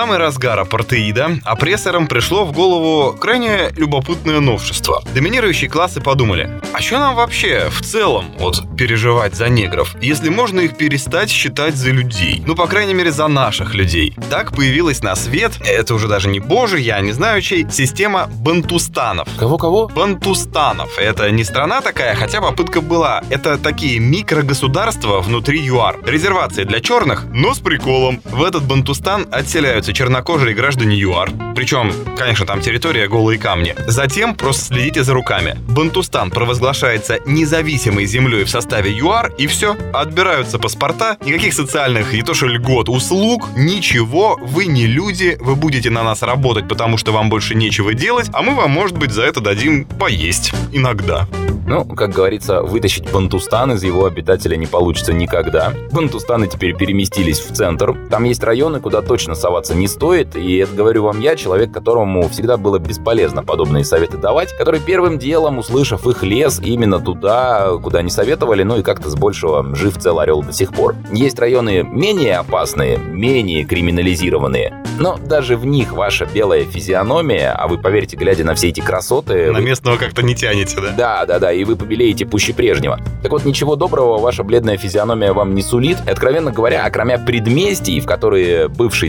Самый 0.00 0.16
разгар 0.16 0.58
апартеида 0.58 1.40
опрессорам 1.44 2.06
пришло 2.06 2.46
в 2.46 2.52
голову 2.52 3.14
крайне 3.18 3.68
любопытное 3.76 4.40
новшество. 4.40 5.02
Доминирующие 5.14 5.68
классы 5.68 6.00
подумали, 6.00 6.58
а 6.72 6.80
что 6.80 6.98
нам 6.98 7.14
вообще 7.14 7.68
в 7.68 7.82
целом 7.82 8.24
вот 8.38 8.62
переживать 8.78 9.34
за 9.34 9.50
негров, 9.50 9.94
если 10.00 10.30
можно 10.30 10.60
их 10.60 10.78
перестать 10.78 11.28
считать 11.28 11.76
за 11.76 11.90
людей? 11.90 12.42
Ну, 12.46 12.54
по 12.54 12.66
крайней 12.66 12.94
мере, 12.94 13.12
за 13.12 13.28
наших 13.28 13.74
людей. 13.74 14.16
Так 14.30 14.56
появилась 14.56 15.02
на 15.02 15.14
свет, 15.16 15.52
это 15.66 15.94
уже 15.94 16.08
даже 16.08 16.28
не 16.28 16.40
божий, 16.40 16.82
я 16.82 16.98
не 17.02 17.12
знаю 17.12 17.42
чей, 17.42 17.66
система 17.70 18.26
бантустанов. 18.26 19.28
Кого-кого? 19.38 19.88
Бантустанов. 19.88 20.96
Это 20.96 21.30
не 21.30 21.44
страна 21.44 21.82
такая, 21.82 22.14
хотя 22.14 22.40
попытка 22.40 22.80
была. 22.80 23.22
Это 23.28 23.58
такие 23.58 23.98
микрогосударства 23.98 25.20
внутри 25.20 25.60
ЮАР. 25.60 25.98
Резервации 26.06 26.64
для 26.64 26.80
черных, 26.80 27.26
но 27.34 27.52
с 27.52 27.58
приколом. 27.58 28.22
В 28.24 28.42
этот 28.42 28.62
Бантустан 28.64 29.28
отселяются 29.30 29.89
чернокожие 29.92 30.54
граждане 30.54 30.96
ЮАР. 30.96 31.30
Причем, 31.54 31.92
конечно, 32.16 32.46
там 32.46 32.60
территория 32.60 33.08
голые 33.08 33.38
камни. 33.38 33.74
Затем 33.86 34.34
просто 34.34 34.66
следите 34.66 35.04
за 35.04 35.14
руками. 35.14 35.56
Бантустан 35.68 36.30
провозглашается 36.30 37.18
независимой 37.26 38.06
землей 38.06 38.44
в 38.44 38.50
составе 38.50 38.90
ЮАР, 38.92 39.32
и 39.38 39.46
все. 39.46 39.76
Отбираются 39.92 40.58
паспорта, 40.58 41.16
никаких 41.24 41.54
социальных 41.54 42.14
и 42.14 42.22
то 42.22 42.34
что 42.34 42.46
льгот, 42.46 42.88
услуг, 42.88 43.48
ничего. 43.56 44.38
Вы 44.40 44.66
не 44.66 44.86
люди, 44.86 45.36
вы 45.40 45.56
будете 45.56 45.90
на 45.90 46.02
нас 46.02 46.22
работать, 46.22 46.68
потому 46.68 46.96
что 46.96 47.12
вам 47.12 47.28
больше 47.28 47.54
нечего 47.54 47.94
делать, 47.94 48.30
а 48.32 48.42
мы 48.42 48.54
вам, 48.54 48.70
может 48.70 48.96
быть, 48.96 49.10
за 49.10 49.22
это 49.22 49.40
дадим 49.40 49.84
поесть. 49.84 50.52
Иногда. 50.72 51.26
Ну, 51.66 51.84
как 51.84 52.10
говорится, 52.10 52.62
вытащить 52.62 53.08
Бантустан 53.12 53.72
из 53.72 53.84
его 53.84 54.04
обитателя 54.04 54.56
не 54.56 54.66
получится 54.66 55.12
никогда. 55.12 55.72
Бантустаны 55.92 56.48
теперь 56.48 56.76
переместились 56.76 57.38
в 57.38 57.54
центр. 57.54 57.96
Там 58.10 58.24
есть 58.24 58.42
районы, 58.42 58.80
куда 58.80 59.02
точно 59.02 59.36
соваться 59.36 59.69
не 59.74 59.88
стоит. 59.88 60.36
И 60.36 60.56
это 60.56 60.74
говорю 60.74 61.04
вам 61.04 61.20
я, 61.20 61.36
человек, 61.36 61.72
которому 61.72 62.28
всегда 62.28 62.56
было 62.56 62.78
бесполезно 62.78 63.42
подобные 63.42 63.84
советы 63.84 64.16
давать, 64.16 64.52
который 64.56 64.80
первым 64.80 65.18
делом, 65.18 65.58
услышав 65.58 66.06
их, 66.06 66.22
лез 66.22 66.60
именно 66.62 67.00
туда, 67.00 67.70
куда 67.82 68.02
не 68.02 68.10
советовали, 68.10 68.62
ну 68.62 68.78
и 68.78 68.82
как-то 68.82 69.10
с 69.10 69.14
большего 69.14 69.74
жив 69.74 69.96
цел 69.98 70.18
орел 70.20 70.42
до 70.42 70.52
сих 70.52 70.72
пор. 70.72 70.94
Есть 71.12 71.38
районы 71.38 71.82
менее 71.82 72.38
опасные, 72.38 72.98
менее 72.98 73.64
криминализированные, 73.64 74.82
но 74.98 75.16
даже 75.16 75.56
в 75.56 75.64
них 75.64 75.92
ваша 75.92 76.26
белая 76.26 76.64
физиономия, 76.64 77.52
а 77.52 77.68
вы 77.68 77.78
поверьте, 77.78 78.16
глядя 78.16 78.44
на 78.44 78.54
все 78.54 78.68
эти 78.68 78.80
красоты... 78.80 79.50
На 79.50 79.58
вы- 79.58 79.64
местного 79.64 79.96
как-то 79.96 80.22
не 80.22 80.34
тянете, 80.34 80.76
да? 80.80 80.90
да, 80.96 81.26
да, 81.26 81.38
да. 81.38 81.52
И 81.52 81.64
вы 81.64 81.76
побелеете 81.76 82.26
пуще 82.26 82.52
прежнего. 82.52 82.98
Так 83.22 83.32
вот, 83.32 83.44
ничего 83.44 83.76
доброго 83.76 84.18
ваша 84.18 84.44
бледная 84.44 84.76
физиономия 84.76 85.32
вам 85.32 85.54
не 85.54 85.62
сулит. 85.62 85.98
И, 86.06 86.10
откровенно 86.10 86.50
говоря, 86.50 86.84
окромя 86.84 87.18
предместий, 87.18 88.00
в 88.00 88.06
которые 88.06 88.68
бывший 88.68 89.08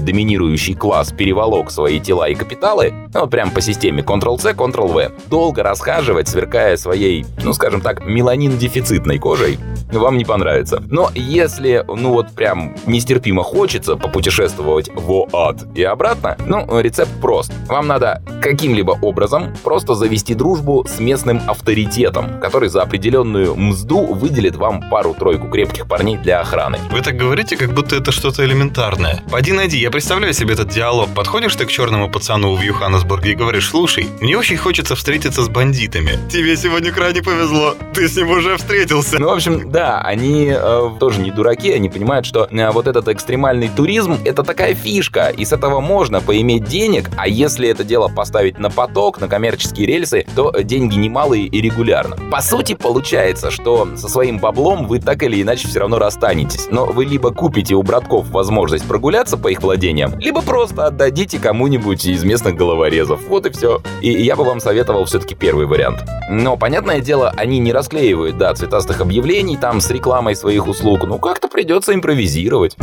доминирующий 0.52 0.76
класс 0.76 1.12
переволок 1.12 1.72
свои 1.72 2.00
тела 2.00 2.28
и 2.30 2.36
капиталы, 2.36 2.94
ну, 3.14 3.28
прям 3.28 3.52
по 3.52 3.62
системе 3.62 4.04
Ctrl-C, 4.04 4.52
Ctrl-V, 4.52 5.12
долго 5.30 5.64
расхаживать, 5.64 6.28
сверкая 6.28 6.78
своей, 6.78 7.26
ну, 7.44 7.54
скажем 7.54 7.82
так, 7.82 8.06
меланин-дефицитной 8.06 9.18
кожей, 9.18 9.58
вам 9.92 10.18
не 10.18 10.26
понравится. 10.26 10.82
Но 10.90 11.10
если, 11.16 11.86
ну 11.88 12.12
вот 12.12 12.32
прям 12.34 12.76
нестерпимо 12.86 13.44
хочется 13.44 13.96
попутешествовать 13.96 14.90
в 14.94 15.28
ад 15.34 15.66
и 15.76 15.84
обратно, 15.84 16.38
ну, 16.46 16.80
рецепт 16.80 17.12
прост. 17.22 17.52
Вам 17.68 17.88
надо 17.88 18.22
каким-либо 18.42 18.98
образом 19.02 19.54
просто 19.64 19.96
завести 19.96 20.34
дружбу 20.34 20.86
с 20.88 21.00
местным 21.00 21.42
авторитетом, 21.48 22.40
который 22.40 22.70
за 22.70 22.82
определенную 22.82 23.56
мзду 23.56 24.06
выделит 24.14 24.56
вам 24.56 24.90
пару-тройку 24.90 25.48
крепких 25.48 25.88
парней 25.88 26.18
для 26.18 26.42
охраны. 26.42 26.78
Вы 26.92 27.02
так 27.02 27.16
говорите, 27.16 27.56
как 27.56 27.74
будто 27.74 27.96
это 27.96 28.12
что-то 28.12 28.44
элементарное. 28.46 29.22
Поди 29.30 29.52
найди, 29.52 29.78
я 29.78 29.92
представляю 29.92 30.34
себе 30.34 30.41
этот 30.50 30.70
диалог. 30.70 31.10
Подходишь 31.14 31.56
ты 31.56 31.66
к 31.66 31.70
черному 31.70 32.10
пацану 32.10 32.56
в 32.56 32.62
Йоханнесбурге 32.62 33.32
и 33.32 33.36
говоришь, 33.36 33.70
слушай, 33.70 34.08
мне 34.20 34.38
очень 34.38 34.58
хочется 34.58 34.96
встретиться 34.96 35.44
с 35.44 35.50
бандитами. 35.50 36.18
Тебе 36.32 36.56
сегодня 36.58 36.92
крайне 36.92 37.22
повезло, 37.22 37.76
ты 37.94 38.08
с 38.08 38.16
ним 38.16 38.32
уже 38.32 38.58
встретился. 38.58 39.20
Ну, 39.20 39.28
в 39.28 39.34
общем, 39.34 39.72
да, 39.72 40.02
они 40.02 40.52
э, 40.56 40.90
тоже 41.00 41.22
не 41.22 41.32
дураки, 41.32 41.72
они 41.72 41.90
понимают, 41.90 42.26
что 42.26 42.48
э, 42.50 42.72
вот 42.72 42.88
этот 42.88 43.08
экстремальный 43.08 43.70
туризм— 43.70 44.18
это 44.26 44.44
такая 44.44 44.74
фишка, 44.74 45.30
и 45.30 45.46
с 45.46 45.52
этого 45.52 45.82
можно 45.82 46.22
поиметь 46.22 46.64
денег, 46.64 47.10
а 47.18 47.28
если 47.28 47.68
это 47.68 47.84
дело 47.84 48.08
поставить 48.08 48.58
на 48.58 48.70
поток, 48.70 49.20
на 49.20 49.28
коммерческие 49.28 49.88
рельсы, 49.88 50.26
то 50.36 50.52
деньги 50.62 50.96
немалые 50.96 51.46
и 51.46 51.62
регулярно. 51.62 52.18
По 52.32 52.42
сути, 52.42 52.74
получается, 52.74 53.52
что 53.52 53.88
со 53.96 54.08
своим 54.08 54.40
баблом 54.40 54.88
вы 54.88 55.00
так 55.00 55.24
или 55.24 55.42
иначе 55.42 55.68
все 55.68 55.80
равно 55.80 56.00
расстанетесь, 56.00 56.68
но 56.72 56.86
вы 56.86 57.06
либо 57.06 57.32
купите 57.34 57.76
у 57.76 57.84
братков 57.84 58.30
возможность 58.30 58.86
прогуляться 58.86 59.38
по 59.38 59.50
их 59.50 59.62
владениям, 59.62 60.18
либо 60.20 60.31
просто 60.40 60.86
отдадите 60.86 61.40
кому-нибудь 61.40 62.06
из 62.06 62.24
местных 62.24 62.56
головорезов. 62.56 63.28
Вот 63.28 63.46
и 63.46 63.50
все. 63.50 63.82
И 64.02 64.10
я 64.10 64.38
бы 64.38 64.46
вам 64.46 64.62
советовал 64.62 65.04
все-таки 65.04 65.36
первый 65.36 65.66
вариант. 65.66 66.04
Но, 66.30 66.56
понятное 66.56 67.02
дело, 67.02 67.34
они 67.36 67.60
не 67.60 67.74
расклеивают, 67.74 68.38
да, 68.38 68.54
цветастых 68.54 69.02
объявлений 69.02 69.58
там 69.58 69.82
с 69.82 69.90
рекламой 69.90 70.36
своих 70.36 70.68
услуг. 70.68 71.04
Ну, 71.06 71.20
как-то 71.20 71.50
придется 71.50 71.94
импровизировать. 71.94 72.78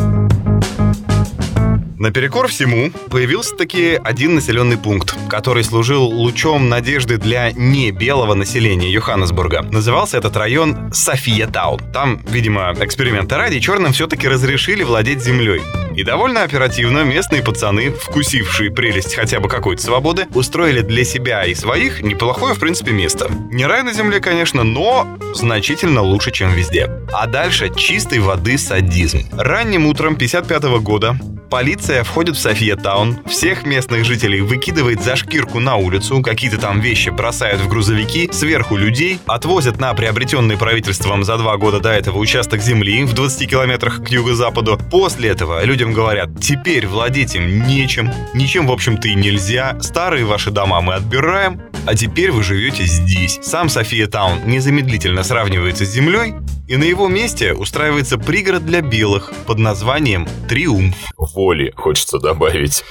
Наперекор 1.98 2.46
всему, 2.46 2.92
появился 3.10 3.56
таки 3.56 3.98
один 4.02 4.36
населенный 4.36 4.78
пункт, 4.78 5.16
который 5.28 5.64
служил 5.64 6.04
лучом 6.04 6.68
надежды 6.68 7.18
для 7.18 7.50
не 7.50 7.90
белого 7.90 8.34
населения 8.34 8.88
Йоханнесбурга. 8.92 9.62
Назывался 9.62 10.16
этот 10.18 10.36
район 10.36 10.92
София 10.92 11.48
Таун. 11.48 11.80
Там, 11.92 12.22
видимо, 12.28 12.72
эксперимента 12.80 13.36
ради, 13.36 13.58
черным 13.58 13.92
все-таки 13.92 14.28
разрешили 14.28 14.84
владеть 14.84 15.24
землей. 15.24 15.60
И 15.96 16.04
довольно 16.04 16.44
оперативно 16.44 17.02
местные 17.02 17.42
пацаны, 17.42 17.90
вкусившие 17.90 18.70
прелесть 18.70 19.16
хотя 19.16 19.40
бы 19.40 19.48
какой-то 19.48 19.82
свободы, 19.82 20.28
устроили 20.32 20.82
для 20.82 21.02
себя 21.02 21.44
и 21.44 21.54
своих 21.56 22.02
неплохое, 22.02 22.54
в 22.54 22.60
принципе, 22.60 22.92
место. 22.92 23.28
Не 23.50 23.66
рай 23.66 23.82
на 23.82 23.92
земле, 23.92 24.20
конечно, 24.20 24.62
но 24.62 25.18
значительно 25.34 26.02
лучше, 26.02 26.30
чем 26.30 26.52
везде. 26.52 26.88
А 27.12 27.26
дальше 27.26 27.74
чистой 27.74 28.20
воды 28.20 28.56
садизм. 28.56 29.22
Ранним 29.32 29.86
утром 29.86 30.14
55 30.14 30.62
года 30.80 31.18
Полиция 31.50 32.04
входит 32.04 32.36
в 32.36 32.40
София 32.40 32.76
Таун, 32.76 33.18
всех 33.26 33.64
местных 33.64 34.04
жителей 34.04 34.42
выкидывает 34.42 35.02
за 35.02 35.16
шкирку 35.16 35.60
на 35.60 35.76
улицу, 35.76 36.20
какие-то 36.20 36.58
там 36.58 36.80
вещи 36.80 37.08
бросают 37.08 37.62
в 37.62 37.68
грузовики, 37.68 38.28
сверху 38.32 38.76
людей, 38.76 39.18
отвозят 39.26 39.80
на 39.80 39.94
приобретенный 39.94 40.58
правительством 40.58 41.24
за 41.24 41.38
два 41.38 41.56
года 41.56 41.80
до 41.80 41.88
этого 41.88 42.18
участок 42.18 42.60
земли 42.60 43.04
в 43.04 43.14
20 43.14 43.48
километрах 43.48 44.04
к 44.04 44.08
юго-западу. 44.08 44.78
После 44.90 45.30
этого 45.30 45.64
людям 45.64 45.94
говорят, 45.94 46.28
теперь 46.38 46.86
владеть 46.86 47.34
им 47.34 47.66
нечем, 47.66 48.12
ничем 48.34 48.66
в 48.66 48.72
общем-то 48.72 49.08
и 49.08 49.14
нельзя, 49.14 49.80
старые 49.80 50.26
ваши 50.26 50.50
дома 50.50 50.82
мы 50.82 50.94
отбираем, 50.94 51.62
а 51.86 51.94
теперь 51.94 52.30
вы 52.30 52.42
живете 52.42 52.84
здесь. 52.84 53.38
Сам 53.42 53.68
София 53.68 54.06
Таун 54.06 54.38
незамедлительно 54.46 55.22
сравнивается 55.22 55.84
с 55.84 55.90
землей, 55.90 56.34
и 56.66 56.76
на 56.76 56.84
его 56.84 57.08
месте 57.08 57.54
устраивается 57.54 58.18
пригород 58.18 58.64
для 58.66 58.80
белых 58.80 59.32
под 59.46 59.58
названием 59.58 60.28
«Триумф». 60.48 60.96
Воли, 61.16 61.72
хочется 61.76 62.18
добавить. 62.18 62.84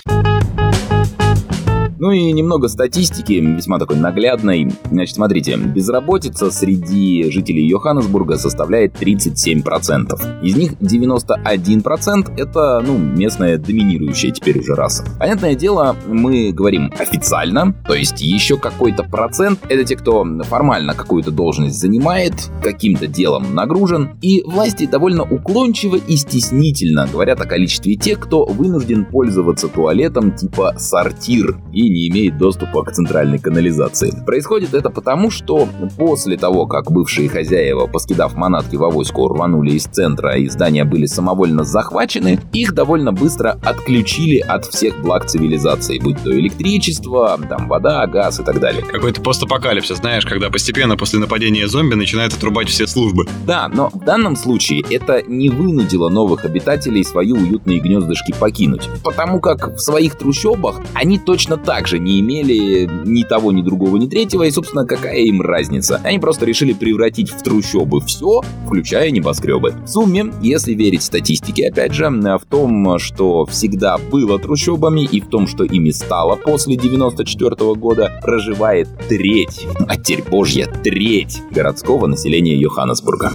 Ну 2.00 2.12
и 2.12 2.32
немного 2.32 2.68
статистики, 2.68 3.34
весьма 3.34 3.80
такой 3.80 3.98
наглядной. 3.98 4.72
Значит, 4.92 5.16
смотрите, 5.16 5.58
безработица 5.58 6.51
среди 6.51 7.30
жителей 7.32 7.68
Йоханнесбурга 7.68 8.38
составляет 8.38 8.94
37%. 9.01 10.44
Из 10.44 10.56
них 10.56 10.74
91% 10.74 12.34
это, 12.38 12.84
ну, 12.86 12.98
местная 12.98 13.58
доминирующая 13.58 14.32
теперь 14.32 14.60
уже 14.60 14.75
раса. 14.75 15.04
Понятное 15.20 15.56
дело, 15.56 15.96
мы 16.08 16.51
говорим 16.51 16.92
официально, 17.00 17.74
то 17.88 17.94
есть 17.94 18.22
еще 18.22 18.58
какой-то 18.58 19.04
процент 19.04 19.60
это 19.70 19.84
те, 19.84 19.96
кто 19.96 20.25
формально 20.44 20.94
какую-то 20.94 21.32
должность 21.32 21.80
занимает, 21.80 22.34
каким-то 22.62 23.08
делом 23.08 23.56
нагружен, 23.56 24.12
и 24.22 24.44
власти 24.44 24.86
довольно 24.86 25.24
уклончиво 25.24 25.96
и 25.96 26.16
стеснительно 26.16 27.08
говорят 27.12 27.42
о 27.42 27.46
количестве 27.46 27.96
тех, 27.96 28.20
кто 28.20 28.46
вынужден 28.46 29.06
пользоваться 29.06 29.68
туалетом 29.68 30.32
типа 30.32 30.75
сортир 30.77 31.58
и 31.74 31.87
не 31.89 32.08
имеет 32.10 32.38
доступа 32.38 32.84
к 32.84 32.91
центральной 32.91 33.39
канализации. 33.39 34.13
Происходит 34.25 34.74
это 34.74 34.89
потому, 34.89 35.29
что 35.29 35.67
после 35.98 36.38
того, 36.38 36.65
как 36.65 36.91
бывшие 36.91 37.29
хозяева, 37.29 37.88
поскидав 37.88 38.36
манатки 38.36 38.75
в 38.75 38.84
авоську, 38.84 39.27
рванули 39.27 39.72
из 39.72 39.84
центра 39.84 40.38
и 40.38 40.48
здания 40.50 40.84
были 40.84 41.06
самовольно 41.06 41.63
захвачены, 41.63 42.39
их 42.53 42.74
довольно 42.74 43.12
быстро 43.12 43.60
отключили 43.63 44.38
от 44.38 44.65
всех 44.65 45.00
благ 45.01 45.25
цивилизации, 45.25 46.00
будь 46.00 46.22
то 46.24 46.38
электричество, 46.38 47.39
там 47.50 47.67
вода, 47.67 48.06
газ 48.08 48.39
и 48.39 48.44
так 48.44 48.60
далее. 48.60 48.84
Какой-то 48.84 49.22
постапокалипсис, 49.22 49.98
знаешь, 49.98 50.25
когда 50.25 50.50
постепенно 50.50 50.98
после 50.98 51.20
нападения 51.20 51.67
зомби 51.67 51.96
начинают 51.96 52.34
отрубать 52.34 52.70
все 52.70 52.88
службы. 52.88 53.25
Да, 53.46 53.67
но 53.67 53.89
в 53.94 54.03
данном 54.03 54.36
случае 54.36 54.84
это 54.89 55.22
не 55.27 55.50
вынудило 55.50 56.10
новых 56.10 56.46
обитателей 56.46 57.03
свои 57.03 57.32
уютные 57.32 57.79
гнездышки 57.79 58.34
покинуть, 58.39 58.89
потому 59.03 59.39
как 59.39 59.75
в 59.75 59.79
своих 59.79 60.15
трущобах 60.15 60.82
они 60.94 61.20
точно 61.20 61.58
так 61.58 61.76
также 61.77 62.00
не 62.00 62.22
имели 62.22 62.89
ни 63.05 63.22
того, 63.22 63.51
ни 63.51 63.62
другого, 63.62 63.98
ни 63.98 64.07
третьего, 64.07 64.41
и, 64.41 64.50
собственно, 64.50 64.84
какая 64.84 65.19
им 65.19 65.43
разница? 65.43 66.01
Они 66.03 66.17
просто 66.17 66.43
решили 66.43 66.74
превратить 66.74 67.29
в 67.29 67.43
трущобы 67.43 68.01
все, 68.01 68.41
включая 68.65 69.12
небоскребы. 69.12 69.75
В 69.86 69.88
сумме, 69.88 70.34
если 70.41 70.74
верить 70.74 71.03
статистике, 71.03 71.67
опять 71.67 71.93
же, 71.93 72.10
в 72.10 72.41
том, 72.50 72.98
что 72.98 73.46
всегда 73.46 74.00
было 74.00 74.39
трущобами, 74.39 75.01
и 75.01 75.22
в 75.22 75.27
том, 75.27 75.46
что 75.46 75.65
ими 75.65 75.91
стало 75.91 76.36
после 76.36 76.77
94 76.77 77.51
-го 77.51 77.75
года, 77.75 78.19
проживает 78.24 78.89
треть, 79.07 79.67
а 79.88 79.98
теперь 79.98 80.24
божья 80.24 80.65
треть 80.84 81.43
городского 81.51 82.07
населения 82.07 82.55
Йоханнесбурга. 82.55 83.31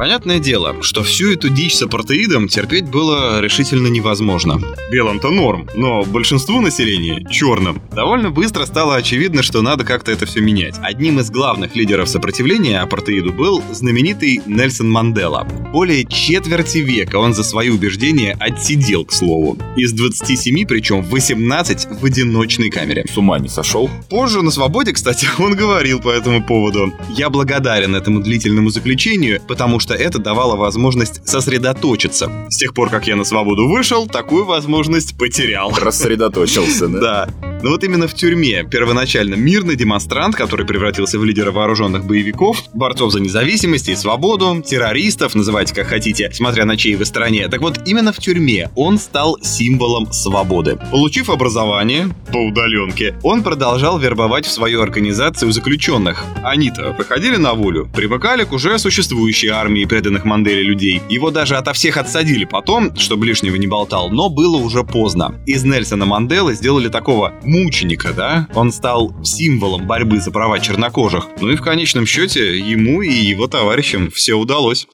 Понятное 0.00 0.38
дело, 0.38 0.82
что 0.82 1.02
всю 1.02 1.30
эту 1.30 1.50
дичь 1.50 1.74
с 1.74 1.82
апартеидом 1.82 2.48
терпеть 2.48 2.88
было 2.88 3.38
решительно 3.42 3.88
невозможно. 3.88 4.58
Белым-то 4.90 5.28
норм, 5.28 5.68
но 5.74 6.04
большинству 6.04 6.62
населения, 6.62 7.22
черным, 7.30 7.82
довольно 7.92 8.30
быстро 8.30 8.64
стало 8.64 8.96
очевидно, 8.96 9.42
что 9.42 9.60
надо 9.60 9.84
как-то 9.84 10.10
это 10.10 10.24
все 10.24 10.40
менять. 10.40 10.76
Одним 10.80 11.20
из 11.20 11.30
главных 11.30 11.76
лидеров 11.76 12.08
сопротивления 12.08 12.80
апартеиду 12.80 13.30
был 13.30 13.62
знаменитый 13.72 14.40
Нельсон 14.46 14.90
Мандела. 14.90 15.46
Более 15.70 16.06
четверти 16.06 16.78
века 16.78 17.16
он 17.16 17.34
за 17.34 17.44
свои 17.44 17.68
убеждения 17.68 18.38
отсидел, 18.40 19.04
к 19.04 19.12
слову. 19.12 19.58
Из 19.76 19.92
27, 19.92 20.66
причем 20.66 21.02
18 21.02 22.00
в 22.00 22.04
одиночной 22.06 22.70
камере. 22.70 23.04
С 23.06 23.18
ума 23.18 23.38
не 23.38 23.50
сошел? 23.50 23.90
Позже 24.08 24.40
на 24.40 24.50
свободе, 24.50 24.94
кстати, 24.94 25.28
он 25.38 25.54
говорил 25.54 26.00
по 26.00 26.08
этому 26.08 26.42
поводу. 26.42 26.90
«Я 27.10 27.28
благодарен 27.28 27.94
этому 27.94 28.20
длительному 28.20 28.70
заключению, 28.70 29.42
потому 29.46 29.78
что 29.78 29.89
что 29.90 29.96
это 29.96 30.20
давало 30.20 30.54
возможность 30.54 31.28
сосредоточиться. 31.28 32.30
С 32.48 32.58
тех 32.58 32.74
пор, 32.74 32.90
как 32.90 33.08
я 33.08 33.16
на 33.16 33.24
свободу 33.24 33.66
вышел, 33.66 34.06
такую 34.06 34.44
возможность 34.44 35.18
потерял. 35.18 35.72
Рассредоточился, 35.76 36.86
да? 36.86 37.00
Да. 37.00 37.49
Но 37.62 37.70
вот 37.70 37.84
именно 37.84 38.08
в 38.08 38.14
тюрьме 38.14 38.64
первоначально 38.64 39.34
мирный 39.34 39.76
демонстрант, 39.76 40.34
который 40.34 40.66
превратился 40.66 41.18
в 41.18 41.24
лидера 41.24 41.52
вооруженных 41.52 42.04
боевиков, 42.06 42.64
борцов 42.72 43.12
за 43.12 43.20
независимость 43.20 43.88
и 43.88 43.96
свободу, 43.96 44.62
террористов, 44.66 45.34
называйте 45.34 45.74
как 45.74 45.88
хотите, 45.88 46.30
смотря 46.32 46.64
на 46.64 46.76
чьей 46.76 46.96
вы 46.96 47.04
стороне. 47.04 47.48
Так 47.48 47.60
вот, 47.60 47.80
именно 47.86 48.12
в 48.12 48.18
тюрьме 48.18 48.70
он 48.76 48.98
стал 48.98 49.38
символом 49.42 50.10
свободы. 50.12 50.78
Получив 50.90 51.28
образование 51.28 52.08
по 52.32 52.38
удаленке, 52.38 53.18
он 53.22 53.42
продолжал 53.42 53.98
вербовать 53.98 54.46
в 54.46 54.50
свою 54.50 54.80
организацию 54.80 55.52
заключенных. 55.52 56.24
Они-то 56.42 56.94
выходили 56.96 57.36
на 57.36 57.52
волю, 57.52 57.90
примыкали 57.94 58.44
к 58.44 58.52
уже 58.52 58.78
существующей 58.78 59.48
армии 59.48 59.84
преданных 59.84 60.24
Манделе 60.24 60.62
людей. 60.62 61.02
Его 61.10 61.30
даже 61.30 61.56
ото 61.56 61.74
всех 61.74 61.98
отсадили 61.98 62.44
потом, 62.44 62.96
чтобы 62.96 63.26
лишнего 63.26 63.56
не 63.56 63.66
болтал, 63.66 64.10
но 64.10 64.30
было 64.30 64.56
уже 64.56 64.82
поздно. 64.82 65.34
Из 65.46 65.64
Нельсона 65.64 66.06
Манделы 66.06 66.54
сделали 66.54 66.88
такого 66.88 67.34
мученика, 67.50 68.12
да? 68.12 68.48
Он 68.54 68.72
стал 68.72 69.12
символом 69.24 69.86
борьбы 69.86 70.20
за 70.20 70.30
права 70.30 70.60
чернокожих. 70.60 71.26
Ну 71.40 71.50
и 71.50 71.56
в 71.56 71.62
конечном 71.62 72.06
счете 72.06 72.58
ему 72.58 73.02
и 73.02 73.12
его 73.12 73.48
товарищам 73.48 74.10
все 74.10 74.34
удалось. 74.34 74.86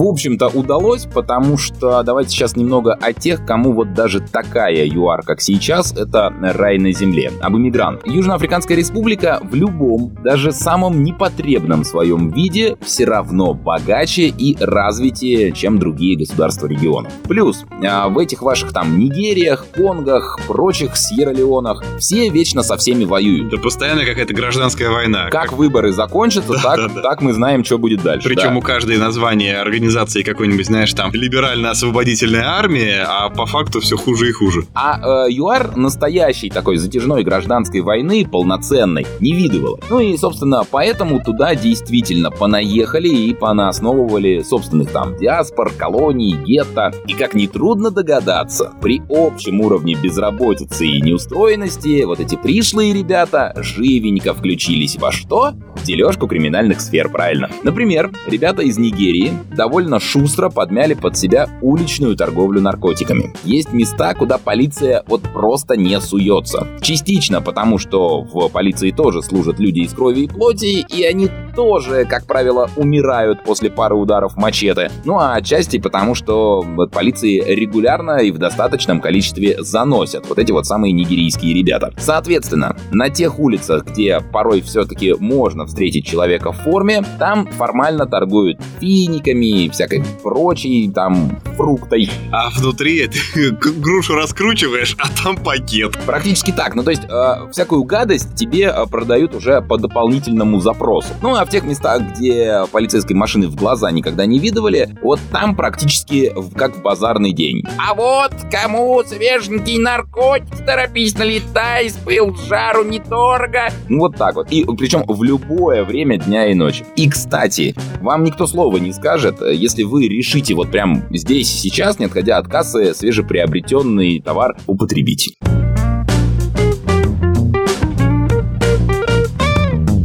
В 0.00 0.06
общем-то, 0.06 0.48
удалось, 0.48 1.04
потому 1.04 1.58
что 1.58 2.02
давайте 2.02 2.30
сейчас 2.30 2.56
немного 2.56 2.94
о 2.94 3.12
тех, 3.12 3.44
кому 3.44 3.74
вот 3.74 3.92
даже 3.92 4.20
такая 4.20 4.86
ЮАР, 4.86 5.24
как 5.24 5.42
сейчас, 5.42 5.92
это 5.92 6.32
рай 6.40 6.78
на 6.78 6.90
земле. 6.90 7.30
Об 7.42 7.58
иммигрант. 7.58 8.06
Южноафриканская 8.06 8.78
республика 8.78 9.40
в 9.42 9.54
любом, 9.54 10.14
даже 10.24 10.52
самом 10.52 11.04
непотребном 11.04 11.84
своем 11.84 12.30
виде 12.30 12.78
все 12.80 13.04
равно 13.04 13.52
богаче 13.52 14.28
и 14.28 14.56
развитее, 14.58 15.52
чем 15.52 15.78
другие 15.78 16.16
государства 16.16 16.66
региона. 16.66 17.10
Плюс, 17.24 17.66
а, 17.86 18.08
в 18.08 18.16
этих 18.18 18.40
ваших 18.40 18.72
там 18.72 18.98
Нигериях, 18.98 19.66
Конгах, 19.70 20.40
прочих 20.46 20.96
Сьерра-Леонах 20.96 21.84
все 21.98 22.30
вечно 22.30 22.62
со 22.62 22.78
всеми 22.78 23.04
воюют. 23.04 23.50
Да 23.50 23.58
постоянно 23.58 24.06
какая-то 24.06 24.32
гражданская 24.32 24.88
война. 24.88 25.28
Как, 25.28 25.50
как... 25.50 25.52
выборы 25.52 25.92
закончатся, 25.92 26.54
да, 26.54 26.62
так, 26.62 26.76
да, 26.78 26.88
да. 26.88 27.02
так 27.02 27.20
мы 27.20 27.34
знаем, 27.34 27.64
что 27.64 27.76
будет 27.76 28.02
дальше. 28.02 28.26
Причем 28.26 28.54
да. 28.54 28.56
у 28.56 28.62
каждой 28.62 28.96
названия 28.96 29.60
организации 29.60 29.89
организации 29.90 30.22
какой-нибудь, 30.22 30.66
знаешь, 30.66 30.92
там, 30.92 31.10
либерально-освободительная 31.12 32.44
армия, 32.44 33.04
а 33.08 33.28
по 33.28 33.46
факту 33.46 33.80
все 33.80 33.96
хуже 33.96 34.28
и 34.28 34.32
хуже. 34.32 34.64
А 34.74 35.26
э, 35.26 35.32
ЮАР 35.32 35.76
настоящей 35.76 36.48
такой 36.48 36.76
затяжной 36.76 37.24
гражданской 37.24 37.80
войны, 37.80 38.24
полноценной, 38.24 39.06
не 39.18 39.32
видывала. 39.32 39.80
Ну 39.90 39.98
и, 39.98 40.16
собственно, 40.16 40.62
поэтому 40.70 41.20
туда 41.20 41.56
действительно 41.56 42.30
понаехали 42.30 43.08
и 43.08 43.34
понасновывали 43.34 44.42
собственных 44.42 44.92
там 44.92 45.16
диаспор, 45.18 45.72
колоний, 45.76 46.36
гетто. 46.36 46.92
И 47.08 47.14
как 47.14 47.34
нетрудно 47.34 47.90
догадаться, 47.90 48.72
при 48.80 49.02
общем 49.08 49.60
уровне 49.60 49.96
безработицы 50.00 50.86
и 50.86 51.02
неустроенности 51.02 52.04
вот 52.04 52.20
эти 52.20 52.36
пришлые 52.36 52.94
ребята 52.94 53.54
живенько 53.56 54.34
включились 54.34 54.96
во 54.96 55.10
что? 55.10 55.52
В 55.74 55.84
дележку 55.84 56.28
криминальных 56.28 56.80
сфер, 56.80 57.08
правильно. 57.08 57.50
Например, 57.64 58.10
ребята 58.28 58.62
из 58.62 58.78
Нигерии 58.78 59.32
довольно 59.56 59.79
довольно 59.80 59.98
шустро 59.98 60.50
подмяли 60.50 60.92
под 60.92 61.16
себя 61.16 61.48
уличную 61.62 62.14
торговлю 62.14 62.60
наркотиками. 62.60 63.32
Есть 63.44 63.72
места, 63.72 64.12
куда 64.14 64.36
полиция 64.36 65.04
вот 65.06 65.22
просто 65.22 65.74
не 65.74 65.98
суется. 66.02 66.68
Частично 66.82 67.40
потому, 67.40 67.78
что 67.78 68.20
в 68.20 68.48
полиции 68.50 68.90
тоже 68.90 69.22
служат 69.22 69.58
люди 69.58 69.80
из 69.80 69.94
крови 69.94 70.24
и 70.24 70.28
плоти, 70.28 70.84
и 70.86 71.02
они 71.04 71.30
тоже, 71.56 72.04
как 72.04 72.26
правило, 72.26 72.68
умирают 72.76 73.42
после 73.42 73.70
пары 73.70 73.94
ударов 73.94 74.36
мачете. 74.36 74.90
Ну 75.06 75.18
а 75.18 75.34
отчасти 75.34 75.78
потому, 75.78 76.14
что 76.14 76.62
вот 76.62 76.90
полиции 76.90 77.42
регулярно 77.42 78.18
и 78.18 78.30
в 78.30 78.38
достаточном 78.38 79.00
количестве 79.00 79.62
заносят 79.62 80.28
вот 80.28 80.38
эти 80.38 80.52
вот 80.52 80.66
самые 80.66 80.92
нигерийские 80.92 81.54
ребята. 81.54 81.92
Соответственно, 81.96 82.76
на 82.90 83.08
тех 83.08 83.38
улицах, 83.38 83.86
где 83.86 84.20
порой 84.20 84.60
все-таки 84.60 85.14
можно 85.18 85.64
встретить 85.64 86.04
человека 86.04 86.52
в 86.52 86.58
форме, 86.58 87.02
там 87.18 87.46
формально 87.46 88.06
торгуют 88.06 88.60
финиками, 88.78 89.59
всякой 89.68 90.04
прочей 90.22 90.90
там 90.90 91.38
фруктой. 91.56 92.10
А 92.32 92.50
внутри 92.50 93.08
ты 93.08 93.50
грушу 93.80 94.14
раскручиваешь, 94.14 94.96
а 94.98 95.08
там 95.22 95.36
пакет. 95.36 95.98
Практически 96.06 96.50
так. 96.52 96.74
Ну, 96.74 96.82
то 96.82 96.90
есть, 96.90 97.02
э, 97.08 97.50
всякую 97.52 97.84
гадость 97.84 98.34
тебе 98.34 98.72
э, 98.74 98.86
продают 98.86 99.34
уже 99.34 99.60
по 99.60 99.76
дополнительному 99.76 100.60
запросу. 100.60 101.08
Ну, 101.22 101.34
а 101.34 101.44
в 101.44 101.50
тех 101.50 101.64
местах, 101.64 102.02
где 102.12 102.64
полицейской 102.72 103.16
машины 103.16 103.48
в 103.48 103.56
глаза 103.56 103.90
никогда 103.90 104.26
не 104.26 104.38
видывали, 104.38 104.96
вот 105.02 105.20
там 105.32 105.54
практически 105.54 106.32
как 106.56 106.76
в 106.76 106.82
базарный 106.82 107.32
день. 107.32 107.62
А 107.78 107.94
вот 107.94 108.32
кому 108.50 109.02
свеженький 109.04 109.78
наркотик, 109.78 110.64
торопись, 110.64 111.16
налетай, 111.18 111.90
спыл 111.90 112.34
жару 112.48 112.84
недорого. 112.84 113.70
Ну, 113.88 114.00
вот 114.00 114.16
так 114.16 114.34
вот. 114.34 114.50
И 114.50 114.64
причем 114.64 115.04
в 115.06 115.22
любое 115.22 115.84
время 115.84 116.18
дня 116.18 116.46
и 116.46 116.54
ночи. 116.54 116.84
И, 116.96 117.08
кстати, 117.08 117.74
вам 118.00 118.24
никто 118.24 118.46
слова 118.46 118.76
не 118.76 118.92
скажет, 118.92 119.40
если 119.52 119.82
вы 119.82 120.08
решите 120.08 120.54
вот 120.54 120.70
прям 120.70 121.04
здесь 121.10 121.50
и 121.52 121.58
сейчас, 121.58 121.98
не 121.98 122.06
отходя 122.06 122.38
от 122.38 122.48
кассы, 122.48 122.94
свежеприобретенный 122.94 124.20
товар 124.20 124.56
употребить. 124.66 125.34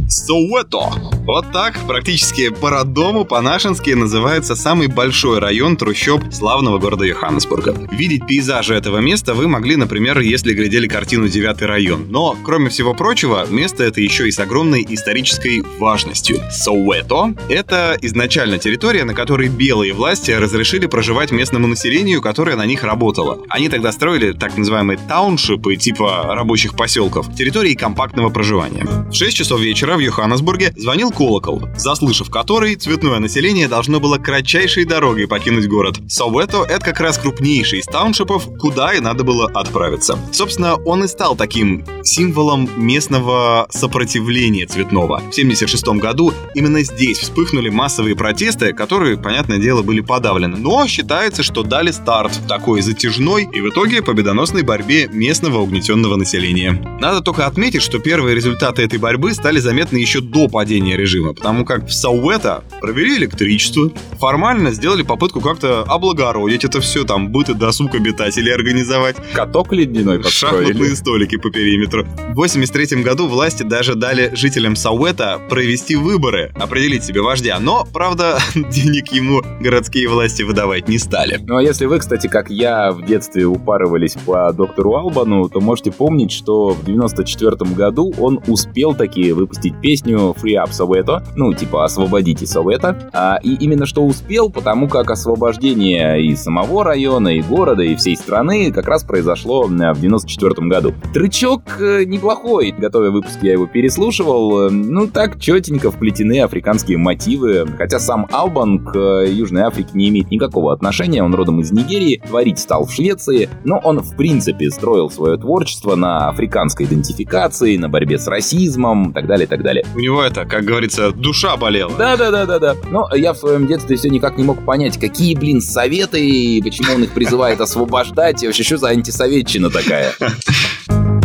Соуэто. 0.08 1.15
Вот 1.26 1.50
так, 1.50 1.76
практически 1.88 2.50
по 2.50 2.70
роддому, 2.70 3.24
по-нашенски 3.24 3.90
называется 3.90 4.54
самый 4.54 4.86
большой 4.86 5.40
район 5.40 5.76
трущоб 5.76 6.22
славного 6.32 6.78
города 6.78 7.04
Йоханнесбурга. 7.04 7.74
Видеть 7.90 8.24
пейзажи 8.28 8.74
этого 8.74 8.98
места 8.98 9.34
вы 9.34 9.48
могли, 9.48 9.74
например, 9.74 10.20
если 10.20 10.54
глядели 10.54 10.86
картину 10.86 11.28
«Девятый 11.28 11.66
район». 11.66 12.06
Но, 12.10 12.36
кроме 12.44 12.68
всего 12.68 12.94
прочего, 12.94 13.44
место 13.50 13.82
это 13.82 14.00
еще 14.00 14.28
и 14.28 14.30
с 14.30 14.38
огромной 14.38 14.86
исторической 14.88 15.64
важностью. 15.80 16.38
Соуэто— 16.48 17.34
это 17.48 17.98
изначально 18.02 18.58
территория, 18.58 19.02
на 19.02 19.12
которой 19.12 19.48
белые 19.48 19.94
власти 19.94 20.30
разрешили 20.30 20.86
проживать 20.86 21.32
местному 21.32 21.66
населению, 21.66 22.22
которое 22.22 22.54
на 22.54 22.66
них 22.66 22.84
работало. 22.84 23.40
Они 23.48 23.68
тогда 23.68 23.90
строили 23.90 24.30
так 24.30 24.56
называемые 24.56 25.00
тауншипы, 25.08 25.74
типа 25.74 26.36
рабочих 26.36 26.76
поселков, 26.76 27.34
территории 27.34 27.74
компактного 27.74 28.30
проживания. 28.30 28.86
В 29.10 29.12
6 29.12 29.36
часов 29.36 29.58
вечера 29.58 29.96
в 29.96 29.98
Йоханнесбурге 29.98 30.72
звонил 30.76 31.10
колокол, 31.16 31.62
заслышав 31.76 32.30
который, 32.30 32.76
цветное 32.76 33.18
население 33.18 33.68
должно 33.68 34.00
было 34.00 34.18
кратчайшей 34.18 34.84
дорогой 34.84 35.26
покинуть 35.26 35.66
город. 35.66 35.96
Соуэто— 36.08 36.66
это 36.68 36.84
как 36.84 37.00
раз 37.00 37.16
крупнейший 37.16 37.78
из 37.78 37.86
тауншипов, 37.86 38.46
куда 38.58 38.92
и 38.92 39.00
надо 39.00 39.24
было 39.24 39.46
отправиться. 39.46 40.18
Собственно, 40.30 40.76
он 40.76 41.04
и 41.04 41.08
стал 41.08 41.34
таким 41.34 41.84
символом 42.04 42.68
местного 42.76 43.66
сопротивления 43.70 44.66
цветного. 44.66 45.16
В 45.16 45.30
1976 45.30 45.86
году 46.00 46.34
именно 46.54 46.82
здесь 46.82 47.18
вспыхнули 47.18 47.70
массовые 47.70 48.14
протесты, 48.14 48.74
которые, 48.74 49.16
понятное 49.16 49.58
дело, 49.58 49.82
были 49.82 50.00
подавлены. 50.00 50.56
Но 50.58 50.86
считается, 50.86 51.42
что 51.42 51.62
дали 51.62 51.92
старт 51.92 52.38
такой 52.46 52.82
затяжной 52.82 53.48
и 53.50 53.60
в 53.60 53.70
итоге 53.70 54.02
победоносной 54.02 54.62
борьбе 54.62 55.08
местного 55.08 55.60
угнетенного 55.60 56.16
населения. 56.16 56.72
Надо 57.00 57.22
только 57.22 57.46
отметить, 57.46 57.82
что 57.82 57.98
первые 57.98 58.34
результаты 58.34 58.82
этой 58.82 58.98
борьбы 58.98 59.32
стали 59.32 59.58
заметны 59.58 59.96
еще 59.96 60.20
до 60.20 60.48
падения 60.48 60.96
режима, 60.96 61.05
потому 61.34 61.64
как 61.64 61.86
в 61.86 61.92
Сауэта 61.92 62.64
провели 62.80 63.16
электричество, 63.18 63.90
формально 64.18 64.70
сделали 64.70 65.02
попытку 65.02 65.40
как-то 65.40 65.82
облагородить 65.82 66.64
это 66.64 66.80
все, 66.80 67.04
там 67.04 67.30
быт 67.30 67.48
и 67.48 67.54
досуг 67.54 67.94
обитателей 67.94 68.54
организовать. 68.54 69.16
Каток 69.32 69.72
ледяной 69.72 70.20
построили. 70.20 70.66
Шахматные 70.66 70.96
столики 70.96 71.36
по 71.36 71.50
периметру. 71.50 72.06
В 72.30 72.36
83 72.36 73.02
году 73.02 73.26
власти 73.26 73.62
даже 73.62 73.94
дали 73.94 74.34
жителям 74.34 74.76
Сауэта 74.76 75.40
провести 75.48 75.96
выборы, 75.96 76.52
определить 76.56 77.04
себе 77.04 77.22
вождя, 77.22 77.58
но, 77.60 77.86
правда, 77.92 78.38
денег 78.54 79.12
ему 79.12 79.42
городские 79.60 80.08
власти 80.08 80.42
выдавать 80.42 80.88
не 80.88 80.98
стали. 80.98 81.38
Ну 81.46 81.56
а 81.56 81.62
если 81.62 81.86
вы, 81.86 81.98
кстати, 81.98 82.26
как 82.26 82.50
я 82.50 82.92
в 82.92 83.04
детстве 83.04 83.44
упарывались 83.44 84.16
по 84.24 84.52
доктору 84.52 84.94
Албану, 84.94 85.48
то 85.48 85.60
можете 85.60 85.92
помнить, 85.92 86.32
что 86.32 86.70
в 86.70 86.84
94 86.84 87.56
году 87.74 88.14
он 88.18 88.40
успел 88.46 88.94
таки 88.94 89.32
выпустить 89.32 89.80
песню 89.80 90.06
песню 90.06 90.34
Free 90.42 90.54
Up 90.54 90.70
Soweto, 90.70 90.95
ну, 91.34 91.52
типа 91.52 91.84
«Освободите 91.84 92.46
Совето». 92.46 93.10
А, 93.12 93.38
и 93.42 93.54
именно 93.54 93.86
что 93.86 94.04
успел, 94.04 94.50
потому 94.50 94.88
как 94.88 95.10
освобождение 95.10 96.22
и 96.22 96.34
самого 96.36 96.84
района, 96.84 97.28
и 97.28 97.42
города, 97.42 97.82
и 97.82 97.96
всей 97.96 98.16
страны 98.16 98.72
как 98.72 98.86
раз 98.86 99.04
произошло 99.04 99.64
в 99.64 100.00
94 100.00 100.68
году. 100.68 100.94
Трычок 101.12 101.80
э, 101.80 102.04
неплохой, 102.04 102.74
готовя 102.76 103.10
выпуск 103.10 103.38
я 103.42 103.52
его 103.52 103.66
переслушивал, 103.66 104.70
ну, 104.70 105.06
так 105.06 105.40
четенько 105.40 105.90
вплетены 105.90 106.40
африканские 106.40 106.98
мотивы, 106.98 107.66
хотя 107.76 107.98
сам 107.98 108.26
Албан 108.30 108.78
к 108.78 108.96
э, 108.96 109.30
Южной 109.30 109.62
Африке 109.62 109.90
не 109.94 110.08
имеет 110.08 110.30
никакого 110.30 110.72
отношения, 110.72 111.22
он 111.22 111.34
родом 111.34 111.60
из 111.60 111.72
Нигерии, 111.72 112.22
творить 112.26 112.58
стал 112.58 112.86
в 112.86 112.92
Швеции, 112.92 113.48
но 113.64 113.78
он, 113.78 114.00
в 114.00 114.16
принципе, 114.16 114.70
строил 114.70 115.10
свое 115.10 115.36
творчество 115.36 115.94
на 115.94 116.28
африканской 116.28 116.86
идентификации, 116.86 117.76
на 117.76 117.88
борьбе 117.88 118.18
с 118.18 118.26
расизмом, 118.26 119.12
так 119.12 119.26
далее, 119.26 119.46
так 119.46 119.62
далее. 119.62 119.84
У 119.94 120.00
него 120.00 120.22
это, 120.22 120.44
как 120.44 120.64
говорится, 120.86 121.12
душа 121.12 121.56
болела. 121.56 121.92
Да-да-да-да-да. 121.96 122.76
Но 122.90 123.08
я 123.14 123.32
в 123.32 123.38
своем 123.38 123.66
детстве 123.66 123.96
все 123.96 124.08
никак 124.08 124.38
не 124.38 124.44
мог 124.44 124.64
понять, 124.64 124.98
какие, 124.98 125.34
блин, 125.34 125.60
советы, 125.60 126.24
и 126.24 126.62
почему 126.62 126.94
он 126.94 127.04
их 127.04 127.12
призывает 127.12 127.60
освобождать, 127.60 128.42
и 128.42 128.46
вообще, 128.46 128.62
что 128.62 128.76
за 128.76 128.88
антисоветчина 128.88 129.70
такая? 129.70 130.14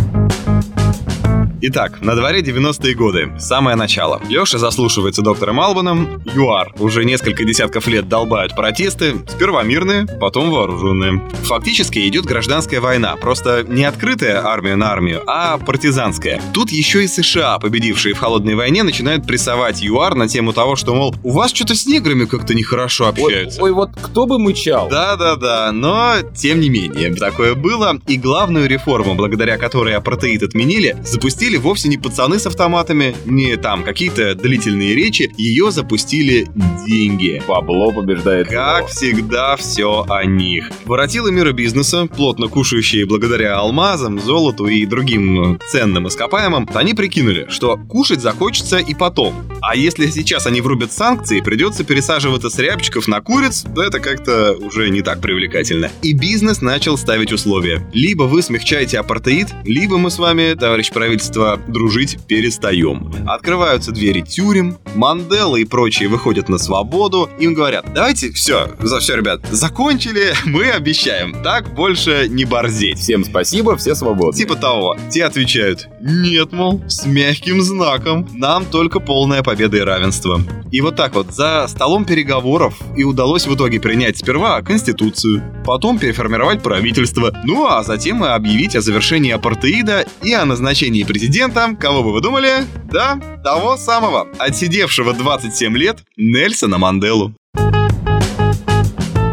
Итак, 1.64 2.00
на 2.00 2.16
дворе 2.16 2.40
90-е 2.40 2.92
годы, 2.96 3.30
самое 3.38 3.76
начало. 3.76 4.20
Леша 4.28 4.58
заслушивается 4.58 5.22
доктором 5.22 5.60
Албаном, 5.60 6.20
ЮАР. 6.34 6.72
Уже 6.80 7.04
несколько 7.04 7.44
десятков 7.44 7.86
лет 7.86 8.08
долбают 8.08 8.56
протесты, 8.56 9.14
сперва 9.28 9.62
мирные, 9.62 10.08
потом 10.20 10.50
вооруженные. 10.50 11.22
Фактически 11.44 12.08
идет 12.08 12.24
гражданская 12.24 12.80
война, 12.80 13.14
просто 13.14 13.64
не 13.68 13.84
открытая 13.84 14.44
армия 14.44 14.74
на 14.74 14.90
армию, 14.90 15.22
а 15.28 15.56
партизанская. 15.58 16.42
Тут 16.52 16.72
еще 16.72 17.04
и 17.04 17.06
США, 17.06 17.60
победившие 17.60 18.14
в 18.16 18.18
холодной 18.18 18.56
войне, 18.56 18.82
начинают 18.82 19.24
прессовать 19.24 19.82
ЮАР 19.82 20.16
на 20.16 20.26
тему 20.26 20.52
того, 20.52 20.74
что, 20.74 20.96
мол, 20.96 21.14
у 21.22 21.30
вас 21.30 21.52
что-то 21.54 21.76
с 21.76 21.86
неграми 21.86 22.24
как-то 22.24 22.54
нехорошо 22.54 23.06
общаются. 23.06 23.62
Ой, 23.62 23.70
ой, 23.70 23.74
вот 23.76 23.90
кто 24.02 24.26
бы 24.26 24.40
мычал? 24.40 24.88
Да-да-да, 24.88 25.70
но 25.70 26.14
тем 26.34 26.58
не 26.58 26.70
менее, 26.70 27.14
такое 27.14 27.54
было. 27.54 28.00
И 28.08 28.16
главную 28.16 28.68
реформу, 28.68 29.14
благодаря 29.14 29.58
которой 29.58 29.94
апартеид 29.94 30.42
отменили, 30.42 30.96
запустили 31.04 31.51
вовсе 31.56 31.88
не 31.88 31.96
пацаны 31.96 32.38
с 32.38 32.46
автоматами, 32.46 33.14
не 33.24 33.56
там 33.56 33.84
какие-то 33.84 34.34
длительные 34.34 34.94
речи, 34.94 35.32
ее 35.36 35.70
запустили 35.70 36.48
деньги. 36.86 37.42
Бабло 37.46 37.92
побеждает. 37.92 38.48
Как 38.48 38.88
всегда, 38.88 39.56
все 39.56 40.04
о 40.08 40.24
них. 40.24 40.70
Воротилы 40.84 41.32
мира 41.32 41.52
бизнеса, 41.52 42.06
плотно 42.06 42.48
кушающие 42.48 43.06
благодаря 43.06 43.56
алмазам, 43.56 44.18
золоту 44.20 44.66
и 44.66 44.86
другим 44.86 45.58
ценным 45.70 46.08
ископаемым, 46.08 46.68
они 46.74 46.94
прикинули, 46.94 47.46
что 47.48 47.76
кушать 47.76 48.20
захочется 48.20 48.78
и 48.78 48.94
потом. 48.94 49.34
А 49.60 49.76
если 49.76 50.06
сейчас 50.06 50.46
они 50.46 50.60
врубят 50.60 50.92
санкции, 50.92 51.40
придется 51.40 51.84
пересаживаться 51.84 52.50
с 52.50 52.58
рябчиков 52.58 53.06
на 53.08 53.20
куриц, 53.20 53.64
то 53.74 53.82
это 53.82 54.00
как-то 54.00 54.54
уже 54.54 54.90
не 54.90 55.02
так 55.02 55.20
привлекательно. 55.20 55.90
И 56.02 56.12
бизнес 56.12 56.60
начал 56.60 56.98
ставить 56.98 57.32
условия. 57.32 57.88
Либо 57.92 58.24
вы 58.24 58.42
смягчаете 58.42 58.98
апартеид, 58.98 59.48
либо 59.64 59.98
мы 59.98 60.10
с 60.10 60.18
вами, 60.18 60.54
товарищ 60.54 60.90
правительство, 60.90 61.41
дружить 61.68 62.18
перестаем. 62.26 63.12
Открываются 63.26 63.92
двери 63.92 64.20
тюрем, 64.20 64.78
Мандела 64.94 65.56
и 65.56 65.64
прочие 65.64 66.08
выходят 66.08 66.48
на 66.48 66.58
свободу, 66.58 67.28
им 67.38 67.54
говорят, 67.54 67.86
давайте 67.94 68.32
все, 68.32 68.70
за 68.80 69.00
все, 69.00 69.16
ребят, 69.16 69.40
закончили, 69.50 70.34
мы 70.44 70.70
обещаем, 70.70 71.42
так 71.42 71.74
больше 71.74 72.26
не 72.28 72.44
борзеть. 72.44 72.98
Всем 72.98 73.24
спасибо, 73.24 73.76
все 73.76 73.94
свободны. 73.94 74.38
Типа 74.38 74.56
того. 74.56 74.96
Те 75.10 75.24
отвечают, 75.24 75.88
нет, 76.00 76.52
мол, 76.52 76.82
с 76.88 77.06
мягким 77.06 77.62
знаком, 77.62 78.28
нам 78.34 78.64
только 78.64 79.00
полная 79.00 79.42
победа 79.42 79.78
и 79.78 79.80
равенство. 79.80 80.40
И 80.72 80.80
вот 80.80 80.96
так 80.96 81.14
вот, 81.14 81.32
за 81.32 81.66
столом 81.68 82.06
переговоров 82.06 82.80
и 82.96 83.04
удалось 83.04 83.46
в 83.46 83.54
итоге 83.54 83.78
принять 83.78 84.16
сперва 84.16 84.62
Конституцию, 84.62 85.42
потом 85.66 85.98
переформировать 85.98 86.62
правительство, 86.62 87.30
ну 87.44 87.66
а 87.66 87.82
затем 87.82 88.24
и 88.24 88.28
объявить 88.28 88.74
о 88.74 88.80
завершении 88.80 89.32
апартеида 89.32 90.06
и 90.22 90.32
о 90.32 90.46
назначении 90.46 91.04
президента, 91.04 91.31
кого 91.76 92.02
бы 92.02 92.12
вы 92.12 92.20
думали? 92.20 92.66
Да, 92.90 93.18
того 93.42 93.78
самого, 93.78 94.28
отсидевшего 94.38 95.14
27 95.14 95.74
лет 95.78 96.04
Нельсона 96.18 96.76
Манделу. 96.76 97.34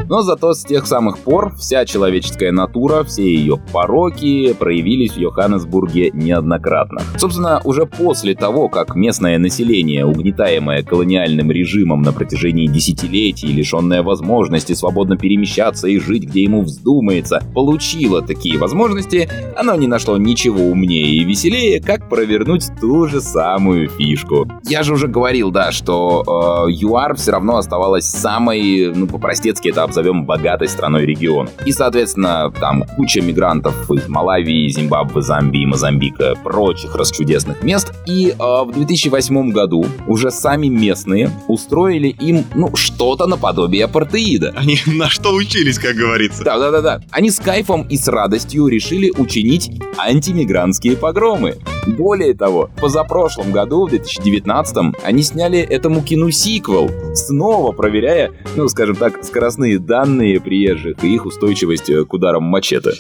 Но 0.09 0.23
зато 0.23 0.55
с 0.55 0.65
тех 0.65 0.87
самых 0.87 1.19
пор 1.19 1.53
вся 1.55 1.85
человеческая 1.85 2.51
натура, 2.51 3.03
все 3.03 3.21
ее 3.21 3.59
пороки 3.71 4.53
проявились 4.53 5.11
в 5.11 5.17
Йоханнесбурге 5.17 6.09
неоднократно. 6.13 7.01
Собственно, 7.17 7.61
уже 7.63 7.85
после 7.85 8.33
того, 8.33 8.69
как 8.69 8.95
местное 8.95 9.37
население, 9.37 10.07
угнетаемое 10.07 10.81
колониальным 10.81 11.51
режимом 11.51 12.01
на 12.01 12.11
протяжении 12.11 12.65
десятилетий, 12.65 13.53
лишенное 13.53 14.01
возможности 14.01 14.73
свободно 14.73 15.15
перемещаться 15.15 15.87
и 15.87 15.99
жить, 15.99 16.23
где 16.23 16.41
ему 16.41 16.63
вздумается, 16.63 17.43
получило 17.53 18.23
такие 18.23 18.57
возможности, 18.57 19.29
оно 19.55 19.75
не 19.75 19.85
нашло 19.85 20.17
ничего 20.17 20.63
умнее 20.63 21.17
и 21.17 21.23
веселее, 21.23 21.83
как 21.83 22.09
провернуть 22.09 22.65
ту 22.81 23.07
же 23.07 23.21
самую 23.21 23.89
фишку. 23.89 24.47
Я 24.63 24.81
же 24.81 24.93
уже 24.93 25.07
говорил, 25.07 25.51
да, 25.51 25.71
что 25.71 26.65
э, 26.67 26.71
ЮАР 26.71 27.15
все 27.15 27.31
равно 27.31 27.57
оставалась 27.57 28.05
самой, 28.05 28.91
ну, 28.95 29.05
по-простецки 29.05 29.69
это 29.69 29.83
обзор 29.83 29.98
назовем 29.99 30.23
богатой 30.23 30.69
страной 30.69 31.05
региона. 31.05 31.49
И, 31.65 31.73
соответственно, 31.73 32.51
там 32.57 32.83
куча 32.95 33.21
мигрантов 33.21 33.91
из 33.91 34.07
Малавии, 34.07 34.69
Зимбабве, 34.69 35.21
Замбии, 35.21 35.65
Мозамбика, 35.65 36.35
прочих 36.41 36.95
расчудесных 36.95 37.61
мест. 37.63 37.91
И 38.07 38.29
э, 38.29 38.35
в 38.37 38.71
2008 38.73 39.51
году 39.51 39.85
уже 40.07 40.31
сами 40.31 40.67
местные 40.67 41.29
устроили 41.47 42.07
им, 42.07 42.45
ну, 42.55 42.73
что-то 42.75 43.27
наподобие 43.27 43.85
апартеида. 43.85 44.53
Они 44.55 44.77
на 44.85 45.09
что 45.09 45.33
учились, 45.33 45.77
как 45.77 45.95
говорится. 45.95 46.43
Да-да-да. 46.45 47.01
Они 47.11 47.29
с 47.29 47.39
кайфом 47.39 47.83
и 47.83 47.97
с 47.97 48.07
радостью 48.07 48.67
решили 48.67 49.11
учинить 49.17 49.69
антимигрантские 49.97 50.95
погромы. 50.95 51.57
Более 51.87 52.33
того, 52.33 52.69
позапрошлом 52.79 53.51
году, 53.51 53.85
в 53.85 53.89
2019, 53.89 54.95
они 55.03 55.23
сняли 55.23 55.59
этому 55.59 56.01
кино 56.01 56.29
сиквел, 56.29 56.89
снова 57.13 57.71
проверяя, 57.71 58.31
ну, 58.55 58.67
скажем 58.67 58.95
так, 58.95 59.23
скоростные 59.23 59.79
данные 59.79 60.39
приезжих 60.39 61.03
и 61.03 61.13
их 61.13 61.25
устойчивость 61.25 61.91
к 62.07 62.13
ударам 62.13 62.43
мачете. 62.43 62.91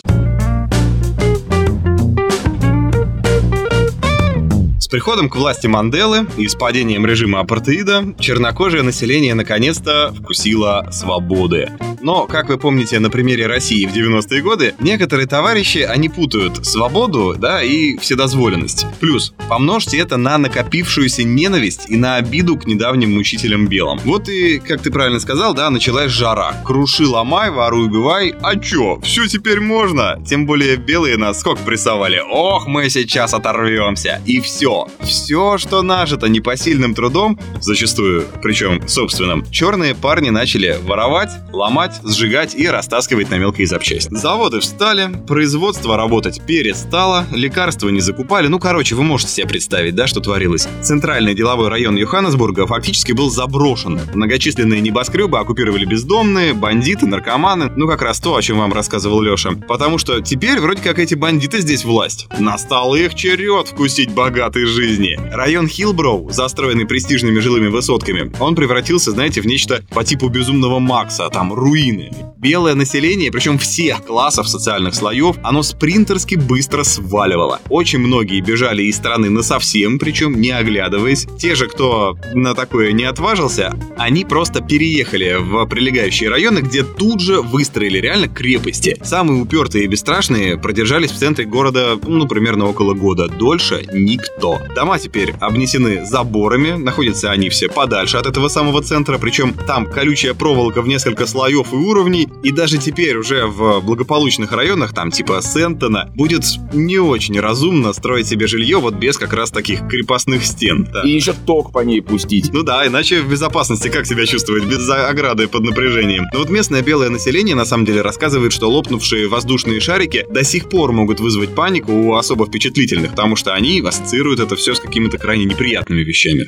Приходом 4.89 5.29
к 5.29 5.35
власти 5.35 5.67
Манделы 5.67 6.27
и 6.37 6.47
с 6.47 6.55
падением 6.55 7.05
режима 7.05 7.39
апартеида 7.39 8.15
чернокожее 8.19 8.83
население 8.83 9.33
наконец-то 9.33 10.13
вкусило 10.17 10.89
свободы. 10.91 11.69
Но, 12.01 12.27
как 12.27 12.49
вы 12.49 12.57
помните 12.57 12.99
на 12.99 13.09
примере 13.09 13.47
России 13.47 13.85
в 13.85 13.93
90-е 13.93 14.41
годы, 14.41 14.75
некоторые 14.79 15.27
товарищи, 15.27 15.79
они 15.79 16.09
путают 16.09 16.65
свободу, 16.65 17.35
да, 17.37 17.61
и 17.61 17.97
вседозволенность. 17.97 18.85
Плюс, 18.99 19.33
помножьте 19.49 19.97
это 19.97 20.17
на 20.17 20.37
накопившуюся 20.37 21.23
ненависть 21.23 21.89
и 21.89 21.97
на 21.97 22.15
обиду 22.15 22.57
к 22.57 22.65
недавним 22.65 23.15
мучителям 23.15 23.67
белым. 23.67 23.99
Вот 24.05 24.29
и, 24.29 24.59
как 24.59 24.81
ты 24.81 24.91
правильно 24.91 25.19
сказал, 25.19 25.53
да, 25.53 25.69
началась 25.69 26.11
жара. 26.11 26.55
Круши, 26.65 27.05
ломай, 27.05 27.51
воруй, 27.51 27.87
убивай. 27.87 28.33
А 28.41 28.55
чё, 28.55 28.99
все 29.01 29.27
теперь 29.27 29.59
можно. 29.59 30.23
Тем 30.25 30.45
более 30.45 30.77
белые 30.77 31.17
нас 31.17 31.41
сколько 31.41 31.63
прессовали. 31.63 32.21
Ох, 32.31 32.67
мы 32.67 32.89
сейчас 32.89 33.33
оторвемся. 33.33 34.21
И 34.25 34.39
все, 34.39 34.78
все. 35.01 35.57
что 35.57 35.81
нажито 35.81 36.27
непосильным 36.27 36.93
трудом, 36.93 37.39
зачастую, 37.59 38.25
причем 38.41 38.87
собственным, 38.87 39.49
черные 39.51 39.95
парни 39.95 40.29
начали 40.29 40.77
воровать, 40.83 41.31
ломать, 41.51 41.99
сжигать 42.03 42.55
и 42.55 42.67
растаскивать 42.67 43.29
на 43.29 43.37
мелкие 43.37 43.67
запчасти. 43.67 44.13
Заводы 44.13 44.59
встали, 44.59 45.09
производство 45.27 45.97
работать 45.97 46.41
перестало, 46.45 47.25
лекарства 47.31 47.89
не 47.89 47.99
закупали. 47.99 48.47
Ну, 48.47 48.59
короче, 48.59 48.95
вы 48.95 49.03
можете 49.03 49.31
себе 49.31 49.47
представить, 49.47 49.95
да, 49.95 50.07
что 50.07 50.19
творилось. 50.19 50.67
Центральный 50.81 51.33
деловой 51.33 51.69
район 51.69 51.95
Йоханнесбурга 51.95 52.67
фактически 52.67 53.11
был 53.11 53.29
заброшен. 53.29 53.99
Многочисленные 54.13 54.81
небоскребы 54.81 55.39
оккупировали 55.39 55.85
бездомные, 55.85 56.53
бандиты, 56.53 57.05
наркоманы. 57.05 57.71
Ну, 57.75 57.87
как 57.87 58.01
раз 58.01 58.19
то, 58.19 58.35
о 58.35 58.41
чем 58.41 58.59
вам 58.59 58.73
рассказывал 58.73 59.21
Леша. 59.21 59.51
Потому 59.67 59.97
что 59.97 60.21
теперь 60.21 60.59
вроде 60.59 60.81
как 60.81 60.99
эти 60.99 61.15
бандиты 61.15 61.61
здесь 61.61 61.85
власть. 61.85 62.27
Настал 62.39 62.95
их 62.95 63.15
черед 63.15 63.67
вкусить 63.67 64.11
богатые 64.11 64.67
жизни. 64.69 65.19
Район 65.31 65.67
Хилброу, 65.67 66.29
застроенный 66.29 66.85
престижными 66.85 67.39
жилыми 67.39 67.67
высотками, 67.67 68.31
он 68.39 68.55
превратился, 68.55 69.11
знаете, 69.11 69.41
в 69.41 69.45
нечто 69.45 69.83
по 69.89 70.03
типу 70.03 70.29
безумного 70.29 70.79
Макса, 70.79 71.29
там 71.29 71.53
руины. 71.53 72.11
Белое 72.37 72.73
население, 72.73 73.31
причем 73.31 73.57
всех 73.57 74.05
классов 74.05 74.47
социальных 74.47 74.95
слоев, 74.95 75.35
оно 75.43 75.61
спринтерски 75.61 76.35
быстро 76.35 76.83
сваливало. 76.83 77.59
Очень 77.69 77.99
многие 77.99 78.39
бежали 78.39 78.83
из 78.83 78.95
страны 78.95 79.29
на 79.29 79.43
совсем, 79.43 79.99
причем 79.99 80.39
не 80.39 80.51
оглядываясь. 80.51 81.27
Те 81.37 81.55
же, 81.55 81.67
кто 81.67 82.17
на 82.33 82.55
такое 82.55 82.93
не 82.93 83.03
отважился, 83.03 83.77
они 83.97 84.23
просто 84.23 84.61
переехали 84.61 85.37
в 85.39 85.65
прилегающие 85.65 86.29
районы, 86.29 86.59
где 86.59 86.83
тут 86.83 87.19
же 87.19 87.41
выстроили 87.41 87.97
реально 87.97 88.29
крепости. 88.29 88.97
Самые 89.03 89.41
упертые 89.41 89.83
и 89.83 89.87
бесстрашные 89.87 90.57
продержались 90.57 91.11
в 91.11 91.17
центре 91.17 91.45
города, 91.45 91.99
ну, 92.07 92.27
примерно 92.27 92.67
около 92.67 92.93
года. 92.93 93.27
Дольше 93.27 93.85
никто. 93.93 94.58
Дома 94.75 94.99
теперь 94.99 95.33
обнесены 95.39 96.05
заборами, 96.05 96.71
находятся 96.71 97.31
они 97.31 97.49
все 97.49 97.67
подальше 97.69 98.17
от 98.17 98.25
этого 98.25 98.47
самого 98.47 98.81
центра, 98.81 99.17
причем 99.17 99.53
там 99.53 99.85
колючая 99.85 100.33
проволока 100.33 100.81
в 100.81 100.87
несколько 100.87 101.25
слоев 101.25 101.73
и 101.73 101.75
уровней, 101.75 102.27
и 102.43 102.51
даже 102.51 102.77
теперь 102.77 103.17
уже 103.17 103.45
в 103.45 103.81
благополучных 103.81 104.51
районах, 104.51 104.93
там 104.93 105.11
типа 105.11 105.41
Сентона, 105.41 106.09
будет 106.15 106.43
не 106.73 106.99
очень 106.99 107.39
разумно 107.39 107.93
строить 107.93 108.27
себе 108.27 108.47
жилье 108.47 108.77
вот 108.77 108.95
без 108.95 109.17
как 109.17 109.33
раз 109.33 109.51
таких 109.51 109.87
крепостных 109.87 110.45
стен. 110.45 110.87
Да. 110.91 111.01
И 111.03 111.09
еще 111.09 111.33
ток 111.33 111.71
по 111.71 111.79
ней 111.79 112.01
пустить. 112.01 112.51
Ну 112.53 112.63
да, 112.63 112.85
иначе 112.85 113.21
в 113.21 113.29
безопасности 113.29 113.89
как 113.89 114.05
себя 114.05 114.25
чувствовать 114.25 114.65
без 114.65 114.89
ограды 114.89 115.47
под 115.47 115.63
напряжением. 115.63 116.25
Но 116.33 116.39
вот 116.39 116.49
местное 116.49 116.81
белое 116.81 117.09
население 117.09 117.55
на 117.55 117.65
самом 117.65 117.85
деле 117.85 118.01
рассказывает, 118.01 118.53
что 118.53 118.69
лопнувшие 118.69 119.27
воздушные 119.27 119.79
шарики 119.79 120.25
до 120.29 120.43
сих 120.43 120.69
пор 120.69 120.91
могут 120.91 121.19
вызвать 121.19 121.55
панику 121.55 121.91
у 121.91 122.15
особо 122.15 122.45
впечатлительных, 122.45 123.11
потому 123.11 123.35
что 123.35 123.53
они 123.53 123.81
ассоциируют 123.81 124.39
это 124.39 124.48
все 124.55 124.73
с 124.73 124.79
какими-то 124.79 125.17
крайне 125.17 125.45
неприятными 125.45 126.01
вещами 126.01 126.45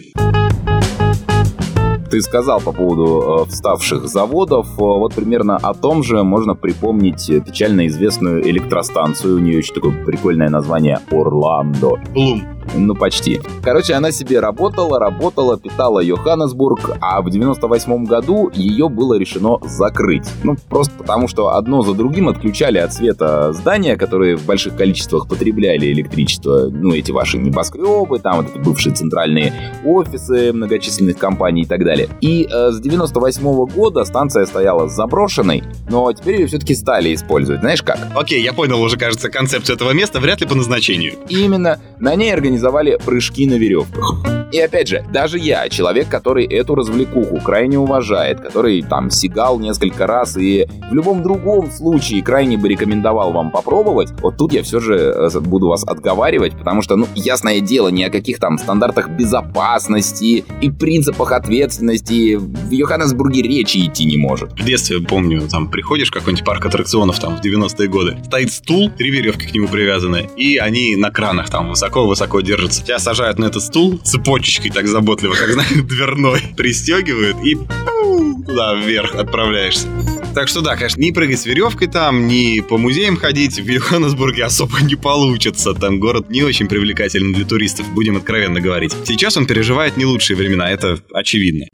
ты 2.12 2.22
сказал 2.22 2.60
по 2.60 2.74
поводу 2.74 3.46
э, 3.46 3.50
вставших 3.50 4.06
заводов, 4.08 4.68
э, 4.68 4.82
вот 4.82 5.14
примерно 5.14 5.56
о 5.56 5.74
том 5.74 6.04
же 6.04 6.24
можно 6.24 6.56
припомнить 6.56 7.26
печально 7.46 7.88
известную 7.88 8.46
электростанцию, 8.48 9.38
у 9.38 9.40
нее 9.40 9.60
очень 9.60 9.74
такое 9.74 10.06
прикольное 10.06 10.50
название 10.50 11.00
Орландо. 11.10 12.02
Блум. 12.14 12.44
Ну, 12.76 12.96
почти. 12.96 13.42
Короче, 13.64 13.94
она 13.94 14.12
себе 14.12 14.40
работала, 14.40 15.00
работала, 15.00 15.58
питала 15.58 16.00
Йоханнесбург, 16.00 16.98
а 17.02 17.22
в 17.22 17.30
98 17.30 18.06
году 18.06 18.50
ее 18.54 18.90
было 18.90 19.18
решено 19.18 19.58
закрыть. 19.64 20.28
Ну, 20.44 20.56
просто 20.70 20.94
потому, 20.98 21.28
что 21.28 21.56
одно 21.56 21.82
за 21.82 21.94
другим 21.94 22.30
отключали 22.30 22.78
от 22.78 22.94
света 22.94 23.54
здания, 23.54 23.98
которые 23.98 24.38
в 24.38 24.46
больших 24.46 24.76
количествах 24.76 25.28
потребляли 25.28 25.92
электричество. 25.92 26.70
Ну, 26.72 26.94
эти 26.94 27.12
ваши 27.12 27.38
небоскребы, 27.38 28.20
там 28.20 28.38
вот 28.38 28.50
эти 28.50 28.58
бывшие 28.58 28.96
центральные 28.96 29.54
офисы 29.86 30.54
многочисленных 30.54 31.18
компаний 31.18 31.64
и 31.64 31.66
так 31.66 31.84
далее. 31.84 32.10
И 32.22 32.48
э, 32.52 32.72
с 32.72 32.80
98 32.80 33.66
года 33.66 34.04
станция 34.06 34.46
стояла 34.46 34.88
заброшенной, 34.88 35.64
но 35.90 36.12
теперь 36.14 36.42
ее 36.42 36.48
все-таки 36.48 36.76
стали 36.76 37.14
использовать. 37.14 37.62
Знаешь 37.62 37.84
как? 37.84 38.00
Окей, 38.16 38.42
я 38.42 38.54
понял 38.54 38.82
уже, 38.82 38.98
кажется, 38.98 39.30
концепцию 39.30 39.76
этого 39.76 39.92
места, 39.92 40.20
вряд 40.20 40.42
ли 40.42 40.48
по 40.48 40.56
назначению. 40.56 41.16
Именно. 41.30 41.80
На 42.00 42.16
ней 42.16 42.34
организовали 42.34 42.61
прыжки 42.98 43.48
на 43.48 43.56
веревках. 43.56 44.41
И 44.52 44.60
опять 44.60 44.88
же, 44.88 45.04
даже 45.12 45.40
я, 45.40 45.70
человек, 45.70 46.10
который 46.10 46.46
эту 46.46 46.76
развлекуху 46.76 47.40
крайне 47.40 47.80
уважает, 47.80 48.42
который 48.42 48.82
там 48.82 49.10
сигал 49.10 49.60
несколько 49.60 50.08
раз 50.08 50.36
и 50.36 50.68
в 50.90 50.94
любом 50.94 51.24
другом 51.24 51.72
случае 51.72 52.22
крайне 52.22 52.58
бы 52.58 52.68
рекомендовал 52.68 53.32
вам 53.32 53.52
попробовать, 53.52 54.12
вот 54.22 54.38
тут 54.38 54.52
я 54.52 54.62
все 54.64 54.80
же 54.80 54.96
э, 54.96 55.40
буду 55.40 55.68
вас 55.68 55.86
отговаривать, 55.88 56.58
потому 56.58 56.82
что, 56.82 56.98
ну, 56.98 57.08
ясное 57.16 57.62
дело, 57.62 57.88
ни 57.88 58.04
о 58.04 58.10
каких 58.10 58.40
там 58.40 58.58
стандартах 58.58 59.10
безопасности 59.10 60.44
и 60.62 60.70
принципах 60.70 61.32
ответственности 61.32 62.36
в 62.36 62.72
Йоханнесбурге 62.72 63.42
речи 63.42 63.86
идти 63.86 64.06
не 64.06 64.18
может. 64.18 64.52
В 64.52 64.66
детстве, 64.66 65.00
помню, 65.00 65.48
там 65.48 65.70
приходишь 65.70 66.10
в 66.10 66.14
какой-нибудь 66.14 66.46
парк 66.46 66.66
аттракционов 66.66 67.20
там 67.20 67.38
в 67.38 67.42
90-е 67.42 67.88
годы, 67.88 68.18
стоит 68.26 68.52
стул, 68.52 68.90
три 68.90 69.12
веревки 69.12 69.48
к 69.48 69.54
нему 69.54 69.68
привязаны, 69.68 70.30
и 70.36 70.58
они 70.58 70.98
на 70.98 71.10
кранах 71.10 71.50
там 71.50 71.70
высоко-высоко 71.70 72.42
держатся. 72.42 72.84
Тебя 72.84 73.00
сажают 73.00 73.40
на 73.40 73.46
этот 73.46 73.64
стул 73.64 74.00
цепочечкой 74.42 74.72
так 74.72 74.88
заботливо, 74.88 75.34
как, 75.34 75.52
знаешь, 75.52 75.72
дверной, 75.84 76.42
пристегивают 76.58 77.38
и 77.44 77.56
туда 77.56 78.76
вверх 78.76 79.16
отправляешься. 79.16 79.88
Так 80.34 80.48
что 80.48 80.62
да, 80.62 80.76
конечно, 80.76 81.02
не 81.02 81.12
прыгать 81.12 81.40
с 81.40 81.46
веревкой 81.46 81.88
там, 81.88 82.28
ни 82.28 82.62
по 82.62 82.78
музеям 82.78 83.18
ходить 83.18 83.60
в 83.60 83.68
Йоханнесбурге 83.68 84.44
особо 84.46 84.82
не 84.82 84.96
получится. 84.96 85.74
Там 85.74 86.00
город 86.00 86.30
не 86.30 86.44
очень 86.44 86.68
привлекательный 86.68 87.34
для 87.34 87.46
туристов, 87.46 87.88
будем 87.94 88.18
откровенно 88.18 88.62
говорить. 88.62 88.96
Сейчас 89.06 89.38
он 89.38 89.46
переживает 89.46 89.98
не 89.98 90.06
лучшие 90.06 90.38
времена, 90.38 90.70
это 90.70 91.00
очевидно. 91.14 91.66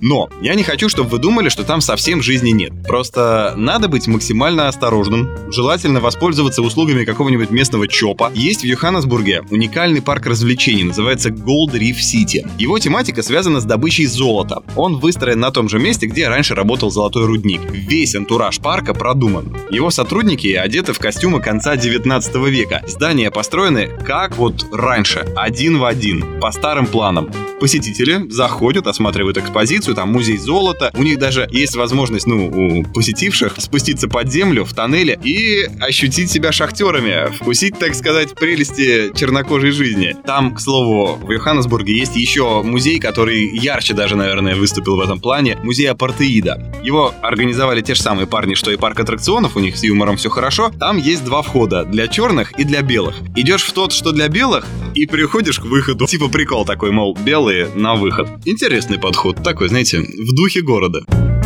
Но 0.00 0.28
я 0.40 0.54
не 0.54 0.62
хочу, 0.62 0.88
чтобы 0.88 1.10
вы 1.10 1.18
думали, 1.18 1.48
что 1.48 1.64
там 1.64 1.80
совсем 1.80 2.22
жизни 2.22 2.50
нет. 2.50 2.72
Просто 2.86 3.54
надо 3.56 3.88
быть 3.88 4.06
максимально 4.06 4.68
осторожным, 4.68 5.28
желательно 5.50 6.00
воспользоваться 6.00 6.62
услугами 6.62 7.04
какого-нибудь 7.04 7.50
местного 7.50 7.88
ЧОПа. 7.88 8.32
Есть 8.34 8.62
в 8.62 8.64
Йоханнесбурге 8.64 9.42
уникальный 9.50 10.02
парк 10.02 10.26
развлечений, 10.26 10.84
называется 10.84 11.30
Gold 11.30 11.72
Reef 11.72 11.96
City. 11.96 12.48
Его 12.58 12.78
тематика 12.78 13.22
связана 13.22 13.60
с 13.60 13.64
добычей 13.64 14.06
золота. 14.06 14.62
Он 14.76 14.98
выстроен 14.98 15.40
на 15.40 15.50
том 15.50 15.68
же 15.68 15.78
месте, 15.78 16.06
где 16.06 16.28
раньше 16.28 16.54
работал 16.54 16.90
золотой 16.90 17.26
рудник. 17.26 17.60
Весь 17.70 18.14
антураж 18.14 18.58
парка 18.60 18.94
продуман. 18.94 19.56
Его 19.70 19.90
сотрудники 19.90 20.48
одеты 20.48 20.92
в 20.92 20.98
костюмы 20.98 21.40
конца 21.40 21.76
19 21.76 22.34
века. 22.48 22.82
Здания 22.86 23.30
построены 23.30 23.88
как 24.04 24.36
вот 24.36 24.66
раньше, 24.72 25.26
один 25.36 25.78
в 25.78 25.84
один, 25.84 26.40
по 26.40 26.50
старым 26.52 26.86
планам. 26.86 27.30
Посетители 27.60 28.26
заходят, 28.30 28.86
осматривают 28.86 29.36
экспозицию, 29.36 29.89
там 29.94 30.10
музей 30.10 30.36
золота. 30.36 30.90
У 30.94 31.02
них 31.02 31.18
даже 31.18 31.48
есть 31.50 31.76
возможность, 31.76 32.26
ну, 32.26 32.48
у 32.48 32.82
посетивших 32.84 33.54
спуститься 33.58 34.08
под 34.08 34.30
землю 34.30 34.64
в 34.64 34.74
тоннеле 34.74 35.18
и 35.22 35.66
ощутить 35.80 36.30
себя 36.30 36.52
шахтерами, 36.52 37.32
вкусить, 37.36 37.78
так 37.78 37.94
сказать, 37.94 38.34
прелести 38.34 39.16
чернокожей 39.16 39.70
жизни. 39.70 40.16
Там, 40.24 40.54
к 40.54 40.60
слову, 40.60 41.16
в 41.16 41.30
Йоханнесбурге 41.30 41.96
есть 41.96 42.16
еще 42.16 42.62
музей, 42.62 42.98
который 42.98 43.56
ярче 43.56 43.94
даже, 43.94 44.16
наверное, 44.16 44.54
выступил 44.54 44.96
в 44.96 45.00
этом 45.00 45.20
плане. 45.20 45.56
Музей 45.62 45.86
апартеида. 45.86 46.80
Его 46.82 47.14
организовали 47.22 47.80
те 47.80 47.94
же 47.94 48.02
самые 48.02 48.26
парни, 48.26 48.54
что 48.54 48.70
и 48.70 48.76
парк 48.76 49.00
аттракционов, 49.00 49.56
у 49.56 49.60
них 49.60 49.76
с 49.76 49.82
юмором 49.82 50.16
все 50.16 50.30
хорошо. 50.30 50.70
Там 50.78 50.98
есть 50.98 51.24
два 51.24 51.42
входа, 51.42 51.84
для 51.84 52.08
черных 52.08 52.52
и 52.58 52.64
для 52.64 52.82
белых. 52.82 53.16
Идешь 53.36 53.62
в 53.62 53.72
тот, 53.72 53.92
что 53.92 54.12
для 54.12 54.28
белых, 54.28 54.66
и 54.94 55.06
приходишь 55.06 55.58
к 55.58 55.64
выходу. 55.64 56.06
Типа 56.06 56.28
прикол 56.28 56.64
такой, 56.64 56.90
мол, 56.90 57.16
белые 57.24 57.68
на 57.74 57.94
выход. 57.94 58.28
Интересный 58.44 58.98
подход, 58.98 59.42
такой, 59.42 59.68
знаете, 59.68 59.79
в 59.82 60.34
духе 60.34 60.60
города. 60.60 61.39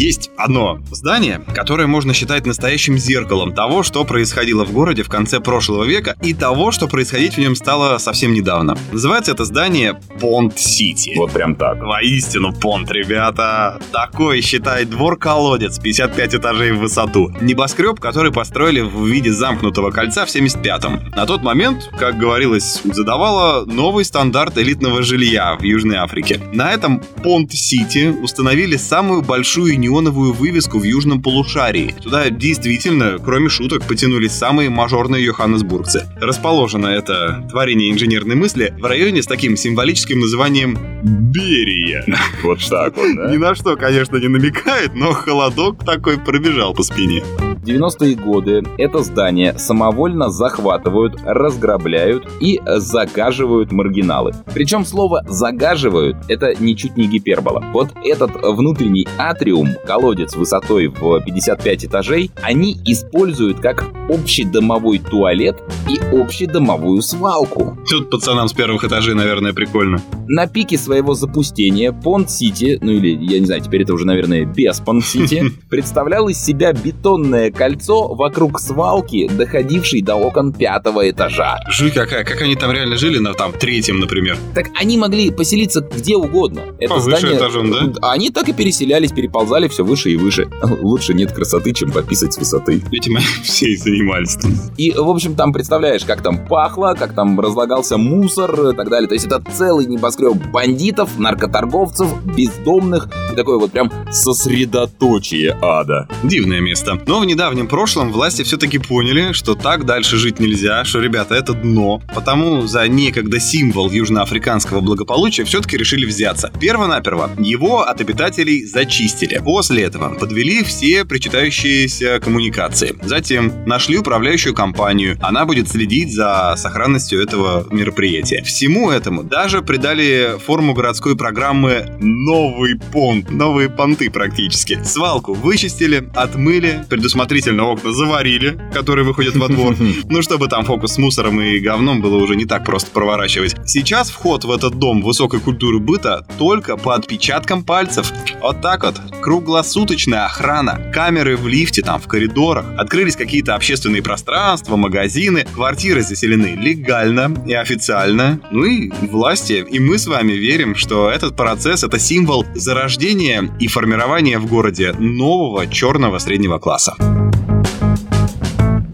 Есть 0.00 0.30
одно 0.38 0.80
здание, 0.90 1.42
которое 1.54 1.86
можно 1.86 2.14
считать 2.14 2.46
настоящим 2.46 2.96
зеркалом 2.96 3.52
того, 3.52 3.82
что 3.82 4.02
происходило 4.06 4.64
в 4.64 4.72
городе 4.72 5.02
в 5.02 5.10
конце 5.10 5.40
прошлого 5.40 5.84
века 5.84 6.16
и 6.22 6.32
того, 6.32 6.72
что 6.72 6.88
происходить 6.88 7.34
в 7.34 7.38
нем 7.38 7.54
стало 7.54 7.98
совсем 7.98 8.32
недавно. 8.32 8.78
Называется 8.92 9.32
это 9.32 9.44
здание 9.44 10.00
Понт 10.18 10.58
Сити. 10.58 11.12
Вот 11.18 11.32
прям 11.32 11.54
так. 11.54 11.82
Воистину 11.82 12.54
Понт, 12.54 12.90
ребята. 12.90 13.78
Такой, 13.92 14.40
считай, 14.40 14.86
двор-колодец, 14.86 15.78
55 15.78 16.36
этажей 16.36 16.72
в 16.72 16.78
высоту. 16.78 17.30
Небоскреб, 17.42 18.00
который 18.00 18.32
построили 18.32 18.80
в 18.80 19.06
виде 19.06 19.30
замкнутого 19.30 19.90
кольца 19.90 20.24
в 20.24 20.34
75-м. 20.34 21.10
На 21.10 21.26
тот 21.26 21.42
момент, 21.42 21.90
как 21.98 22.16
говорилось, 22.16 22.80
задавала 22.84 23.66
новый 23.66 24.06
стандарт 24.06 24.56
элитного 24.56 25.02
жилья 25.02 25.56
в 25.56 25.62
Южной 25.62 25.96
Африке. 25.96 26.40
На 26.54 26.72
этом 26.72 27.02
Понт 27.22 27.52
Сити 27.52 28.06
установили 28.08 28.76
самую 28.76 29.20
большую 29.20 29.78
неоновую 29.90 30.32
вывеску 30.32 30.78
в 30.78 30.84
южном 30.84 31.20
полушарии. 31.20 31.94
Туда 32.02 32.30
действительно, 32.30 33.18
кроме 33.18 33.48
шуток, 33.48 33.84
потянулись 33.86 34.32
самые 34.32 34.70
мажорные 34.70 35.24
йоханнесбургцы. 35.24 36.06
Расположено 36.20 36.86
это 36.86 37.46
творение 37.50 37.90
инженерной 37.90 38.36
мысли 38.36 38.72
в 38.78 38.84
районе 38.84 39.22
с 39.22 39.26
таким 39.26 39.56
символическим 39.56 40.20
названием 40.20 40.78
Берия. 41.02 42.04
Вот 42.42 42.60
так 42.68 42.96
вот, 42.96 43.16
да? 43.16 43.30
Ни 43.32 43.36
на 43.36 43.54
что, 43.54 43.76
конечно, 43.76 44.16
не 44.16 44.28
намекает, 44.28 44.94
но 44.94 45.12
холодок 45.12 45.84
такой 45.84 46.18
пробежал 46.18 46.72
по 46.72 46.82
спине. 46.82 47.22
В 47.60 47.64
90-е 47.64 48.14
годы 48.14 48.62
это 48.78 49.02
здание 49.02 49.58
самовольно 49.58 50.30
захватывают, 50.30 51.20
разграбляют 51.22 52.26
и 52.40 52.58
загаживают 52.64 53.70
маргиналы. 53.70 54.32
Причем 54.54 54.86
слово 54.86 55.26
«загаживают»— 55.28 56.16
это 56.28 56.54
ничуть 56.58 56.96
не 56.96 57.06
гипербола. 57.06 57.62
Вот 57.74 57.90
этот 58.02 58.30
внутренний 58.42 59.06
атриум, 59.18 59.68
колодец 59.86 60.36
высотой 60.36 60.86
в 60.86 61.20
55 61.20 61.84
этажей, 61.84 62.30
они 62.42 62.78
используют 62.86 63.60
как 63.60 63.84
общедомовой 64.08 64.98
туалет 64.98 65.62
и 65.86 65.98
общедомовую 66.16 67.02
свалку. 67.02 67.76
Тут 67.86 68.08
пацанам 68.08 68.48
с 68.48 68.54
первых 68.54 68.84
этажей, 68.84 69.14
наверное, 69.14 69.52
прикольно. 69.52 70.00
На 70.28 70.46
пике 70.46 70.78
своего 70.78 71.12
запустения 71.12 71.92
Понт-Сити, 71.92 72.78
ну 72.80 72.92
или, 72.92 73.08
я 73.22 73.38
не 73.38 73.46
знаю, 73.46 73.60
теперь 73.60 73.82
это 73.82 73.92
уже, 73.92 74.06
наверное, 74.06 74.46
без 74.46 74.80
Понт-Сити, 74.80 75.52
представлял 75.68 76.28
из 76.28 76.42
себя 76.42 76.72
бетонное 76.72 77.49
кольцо 77.50 78.14
вокруг 78.14 78.60
свалки, 78.60 79.28
доходившей 79.28 80.02
до 80.02 80.16
окон 80.16 80.52
пятого 80.52 81.08
этажа. 81.08 81.58
Жуть 81.68 81.94
какая, 81.94 82.24
как 82.24 82.40
они 82.42 82.56
там 82.56 82.72
реально 82.72 82.96
жили 82.96 83.18
на 83.18 83.34
там 83.34 83.52
третьем, 83.52 83.98
например. 84.00 84.36
Так 84.54 84.66
они 84.74 84.96
могли 84.98 85.30
поселиться 85.30 85.80
где 85.80 86.16
угодно. 86.16 86.62
Это 86.78 86.94
Повыше 86.94 87.18
здание... 87.18 87.38
этажом, 87.38 87.70
да? 87.70 88.10
Они 88.10 88.30
так 88.30 88.48
и 88.48 88.52
переселялись, 88.52 89.12
переползали 89.12 89.68
все 89.68 89.84
выше 89.84 90.10
и 90.10 90.16
выше. 90.16 90.48
Лучше 90.62 91.14
нет 91.14 91.32
красоты, 91.32 91.72
чем 91.72 91.90
пописать 91.90 92.32
с 92.34 92.38
высоты. 92.38 92.82
Этим 92.92 93.16
они 93.16 93.26
все 93.42 93.70
и 93.70 93.76
занимались. 93.76 94.38
И, 94.76 94.92
в 94.92 95.08
общем, 95.08 95.34
там 95.34 95.52
представляешь, 95.52 96.04
как 96.04 96.22
там 96.22 96.46
пахло, 96.46 96.94
как 96.98 97.14
там 97.14 97.38
разлагался 97.40 97.96
мусор 97.96 98.70
и 98.70 98.76
так 98.76 98.88
далее. 98.88 99.08
То 99.08 99.14
есть 99.14 99.26
это 99.26 99.42
целый 99.52 99.86
небоскреб 99.86 100.36
бандитов, 100.52 101.18
наркоторговцев, 101.18 102.08
бездомных. 102.24 103.08
И 103.32 103.36
такое 103.36 103.58
вот 103.58 103.72
прям 103.72 103.90
сосредоточие 104.10 105.56
ада. 105.60 106.08
Дивное 106.22 106.60
место. 106.60 106.98
Но 107.06 107.20
в 107.20 107.24
недавнем 107.26 107.39
прошлом 107.68 108.12
власти 108.12 108.42
все-таки 108.42 108.78
поняли, 108.78 109.32
что 109.32 109.54
так 109.54 109.86
дальше 109.86 110.18
жить 110.18 110.40
нельзя, 110.40 110.84
что, 110.84 111.00
ребята, 111.00 111.34
это 111.34 111.54
дно. 111.54 112.02
Потому 112.14 112.66
за 112.66 112.86
некогда 112.86 113.40
символ 113.40 113.90
южноафриканского 113.90 114.80
благополучия 114.80 115.44
все-таки 115.44 115.78
решили 115.78 116.04
взяться. 116.04 116.52
Первонаперво 116.60 117.30
его 117.38 117.82
от 117.82 118.00
обитателей 118.00 118.66
зачистили. 118.66 119.40
После 119.42 119.84
этого 119.84 120.14
подвели 120.14 120.62
все 120.62 121.06
причитающиеся 121.06 122.20
коммуникации. 122.20 122.94
Затем 123.02 123.64
нашли 123.64 123.96
управляющую 123.96 124.54
компанию. 124.54 125.16
Она 125.22 125.46
будет 125.46 125.68
следить 125.68 126.12
за 126.12 126.54
сохранностью 126.58 127.22
этого 127.22 127.66
мероприятия. 127.70 128.42
Всему 128.42 128.90
этому 128.90 129.22
даже 129.22 129.62
придали 129.62 130.36
форму 130.44 130.74
городской 130.74 131.16
программы 131.16 131.96
«Новый 132.00 132.78
понт». 132.92 133.30
Новые 133.30 133.70
понты 133.70 134.10
практически. 134.10 134.78
Свалку 134.84 135.32
вычистили, 135.32 136.10
отмыли, 136.14 136.84
предусмотрительно 137.30 137.70
окна 137.70 137.92
заварили, 137.92 138.58
которые 138.74 139.04
выходят 139.04 139.36
во 139.36 139.48
двор. 139.48 139.76
Ну, 140.10 140.22
чтобы 140.22 140.48
там 140.48 140.64
фокус 140.64 140.94
с 140.94 140.98
мусором 140.98 141.40
и 141.40 141.60
говном 141.60 142.00
было 142.00 142.16
уже 142.16 142.34
не 142.34 142.44
так 142.44 142.64
просто 142.64 142.90
проворачивать. 142.90 143.54
Сейчас 143.64 144.10
вход 144.10 144.44
в 144.44 144.50
этот 144.50 144.74
дом 144.74 145.02
высокой 145.02 145.38
культуры 145.40 145.78
быта 145.78 146.26
только 146.38 146.76
по 146.76 146.94
отпечаткам 146.94 147.62
пальцев. 147.62 148.12
Вот 148.40 148.60
так 148.60 148.82
вот. 148.84 148.96
Круглосуточная 149.20 150.24
охрана, 150.24 150.90
камеры 150.92 151.36
в 151.36 151.46
лифте, 151.46 151.82
там, 151.82 152.00
в 152.00 152.08
коридорах. 152.08 152.66
Открылись 152.76 153.14
какие-то 153.14 153.54
общественные 153.54 154.02
пространства, 154.02 154.76
магазины. 154.76 155.46
Квартиры 155.54 156.02
заселены 156.02 156.56
легально 156.60 157.32
и 157.46 157.52
официально. 157.52 158.40
Ну 158.50 158.64
и 158.64 158.90
власти. 159.06 159.64
И 159.70 159.78
мы 159.78 159.98
с 159.98 160.06
вами 160.06 160.32
верим, 160.32 160.74
что 160.74 161.08
этот 161.08 161.36
процесс— 161.36 161.84
это 161.84 161.98
символ 161.98 162.44
зарождения 162.54 163.48
и 163.60 163.68
формирования 163.68 164.38
в 164.38 164.46
городе 164.46 164.92
нового 164.98 165.66
черного 165.68 166.18
среднего 166.18 166.58
класса. 166.58 167.19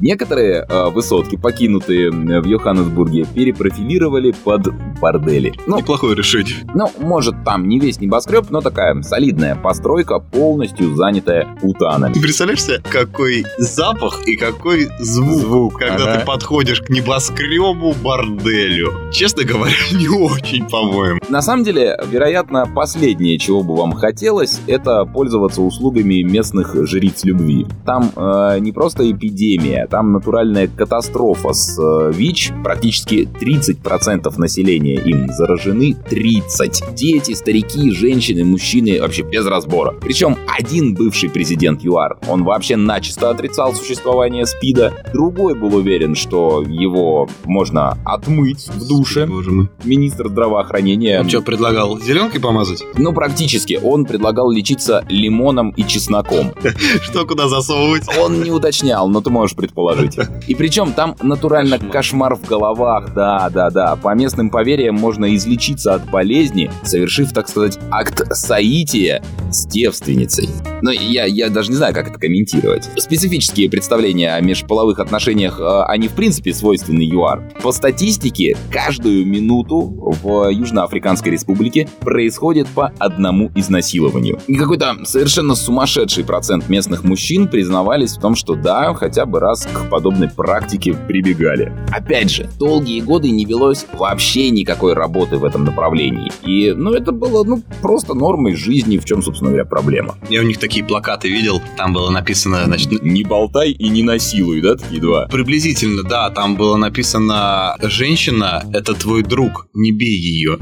Некоторые 0.06 0.64
э, 0.68 0.90
высотки, 0.90 1.34
покинутые 1.34 2.12
в 2.12 2.46
Йоханнесбурге, 2.46 3.26
перепрофилировали 3.34 4.32
под 4.44 4.68
бордели. 5.00 5.52
Ну, 5.66 5.78
Неплохое 5.78 6.14
решение. 6.14 6.54
Ну, 6.74 6.88
может, 7.00 7.34
там 7.44 7.68
не 7.68 7.80
весь 7.80 8.00
небоскреб, 8.00 8.46
но 8.50 8.60
такая 8.60 9.02
солидная 9.02 9.56
постройка, 9.56 10.20
полностью 10.20 10.94
занятая 10.94 11.48
путанами. 11.60 12.12
Ты 12.12 12.20
представляешь 12.20 12.62
себе, 12.62 12.80
какой 12.88 13.44
запах 13.58 14.28
и 14.28 14.36
какой 14.36 14.88
звук, 15.00 15.40
звук 15.40 15.78
когда 15.78 16.04
ага. 16.04 16.20
ты 16.20 16.24
подходишь 16.24 16.82
к 16.82 16.88
небоскребу 16.88 17.92
борделю. 18.00 19.10
Честно 19.10 19.42
говоря, 19.42 19.74
не 19.92 20.06
очень, 20.08 20.68
по-моему. 20.68 21.18
На 21.28 21.42
самом 21.42 21.64
деле, 21.64 21.98
вероятно, 22.08 22.64
последнее, 22.72 23.38
чего 23.38 23.64
бы 23.64 23.74
вам 23.74 23.92
хотелось, 23.92 24.60
это 24.68 25.04
пользоваться 25.04 25.62
услугами 25.62 26.22
местных 26.22 26.76
жриц 26.86 27.24
любви. 27.24 27.66
Там 27.84 28.12
э, 28.14 28.58
не 28.60 28.70
просто 28.70 29.10
эпидемия, 29.10 29.88
там 29.96 30.12
натуральная 30.12 30.68
катастрофа 30.68 31.54
с 31.54 31.78
э, 31.78 32.12
ВИЧ. 32.12 32.52
Практически 32.62 33.26
30% 33.40 34.30
населения 34.36 34.96
им 34.96 35.32
заражены. 35.32 35.96
30. 36.10 36.94
Дети, 36.94 37.32
старики, 37.32 37.90
женщины, 37.92 38.44
мужчины 38.44 39.00
вообще 39.00 39.22
без 39.22 39.46
разбора. 39.46 39.94
Причем 39.98 40.36
один 40.46 40.94
бывший 40.94 41.30
президент 41.30 41.82
ЮАР, 41.82 42.18
он 42.28 42.44
вообще 42.44 42.76
начисто 42.76 43.30
отрицал 43.30 43.74
существование 43.74 44.44
СПИДа. 44.44 44.92
Другой 45.14 45.54
был 45.54 45.74
уверен, 45.74 46.14
что 46.14 46.62
его 46.68 47.26
можно 47.46 47.96
отмыть 48.04 48.68
в 48.68 48.86
душе. 48.86 49.24
Боже 49.24 49.50
мой. 49.50 49.70
Министр 49.84 50.28
здравоохранения. 50.28 51.20
Он 51.20 51.28
что, 51.30 51.40
предлагал 51.40 51.98
зеленкой 52.00 52.42
помазать? 52.42 52.82
Ну, 52.98 53.14
практически. 53.14 53.80
Он 53.82 54.04
предлагал 54.04 54.50
лечиться 54.50 55.06
лимоном 55.08 55.70
и 55.70 55.84
чесноком. 55.84 56.52
Что 57.02 57.24
куда 57.24 57.48
засовывать? 57.48 58.04
Он 58.18 58.42
не 58.42 58.50
уточнял, 58.50 59.08
но 59.08 59.22
ты 59.22 59.30
можешь 59.30 59.56
предположить 59.56 59.85
положить. 59.86 60.18
И 60.48 60.54
причем 60.54 60.92
там 60.92 61.14
натурально 61.22 61.78
кошмар 61.78 62.34
в 62.34 62.44
головах, 62.44 63.14
да, 63.14 63.48
да, 63.50 63.70
да. 63.70 63.96
По 63.96 64.14
местным 64.14 64.50
поверьям 64.50 64.96
можно 64.96 65.34
излечиться 65.36 65.94
от 65.94 66.10
болезни, 66.10 66.70
совершив, 66.82 67.32
так 67.32 67.48
сказать, 67.48 67.78
акт 67.90 68.22
соития 68.32 69.22
с 69.50 69.66
девственницей. 69.66 70.48
Но 70.82 70.90
я, 70.90 71.24
я 71.24 71.48
даже 71.50 71.70
не 71.70 71.76
знаю, 71.76 71.94
как 71.94 72.08
это 72.08 72.18
комментировать. 72.18 72.88
Специфические 72.96 73.70
представления 73.70 74.34
о 74.34 74.40
межполовых 74.40 74.98
отношениях, 74.98 75.60
э, 75.60 75.82
они 75.86 76.08
в 76.08 76.12
принципе 76.12 76.52
свойственны 76.52 77.02
ЮАР. 77.02 77.52
По 77.62 77.72
статистике, 77.72 78.56
каждую 78.70 79.24
минуту 79.26 79.80
в 80.22 80.50
Южноафриканской 80.50 81.32
республике 81.32 81.88
происходит 82.00 82.66
по 82.68 82.92
одному 82.98 83.50
изнасилованию. 83.54 84.40
И 84.48 84.56
какой-то 84.56 84.96
совершенно 85.04 85.54
сумасшедший 85.54 86.24
процент 86.24 86.68
местных 86.68 87.04
мужчин 87.04 87.48
признавались 87.48 88.16
в 88.16 88.20
том, 88.20 88.34
что 88.34 88.54
да, 88.54 88.92
хотя 88.94 89.26
бы 89.26 89.40
раз 89.40 89.65
к 89.72 89.88
подобной 89.88 90.28
практике 90.28 90.94
прибегали. 90.94 91.72
Опять 91.92 92.30
же, 92.30 92.48
долгие 92.58 93.00
годы 93.00 93.30
не 93.30 93.44
велось 93.44 93.86
вообще 93.92 94.50
никакой 94.50 94.94
работы 94.94 95.36
в 95.36 95.44
этом 95.44 95.64
направлении. 95.64 96.30
И, 96.42 96.72
ну, 96.72 96.92
это 96.92 97.12
было, 97.12 97.44
ну, 97.44 97.62
просто 97.82 98.14
нормой 98.14 98.54
жизни, 98.54 98.98
в 98.98 99.04
чем, 99.04 99.22
собственно 99.22 99.50
говоря, 99.50 99.64
проблема. 99.64 100.16
Я 100.28 100.40
у 100.40 100.44
них 100.44 100.58
такие 100.58 100.84
плакаты 100.84 101.28
видел, 101.28 101.62
там 101.76 101.92
было 101.92 102.10
написано, 102.10 102.64
значит... 102.64 102.86
Не 103.02 103.24
болтай 103.24 103.70
и 103.70 103.88
не 103.88 104.02
насилуй, 104.02 104.60
да, 104.60 104.74
такие 104.76 105.00
два? 105.00 105.26
Приблизительно, 105.26 106.02
да, 106.02 106.30
там 106.30 106.56
было 106.56 106.76
написано 106.76 107.76
«Женщина— 107.80 108.62
это 108.72 108.94
твой 108.94 109.22
друг, 109.22 109.68
не 109.74 109.92
бей 109.92 110.16
ее». 110.16 110.58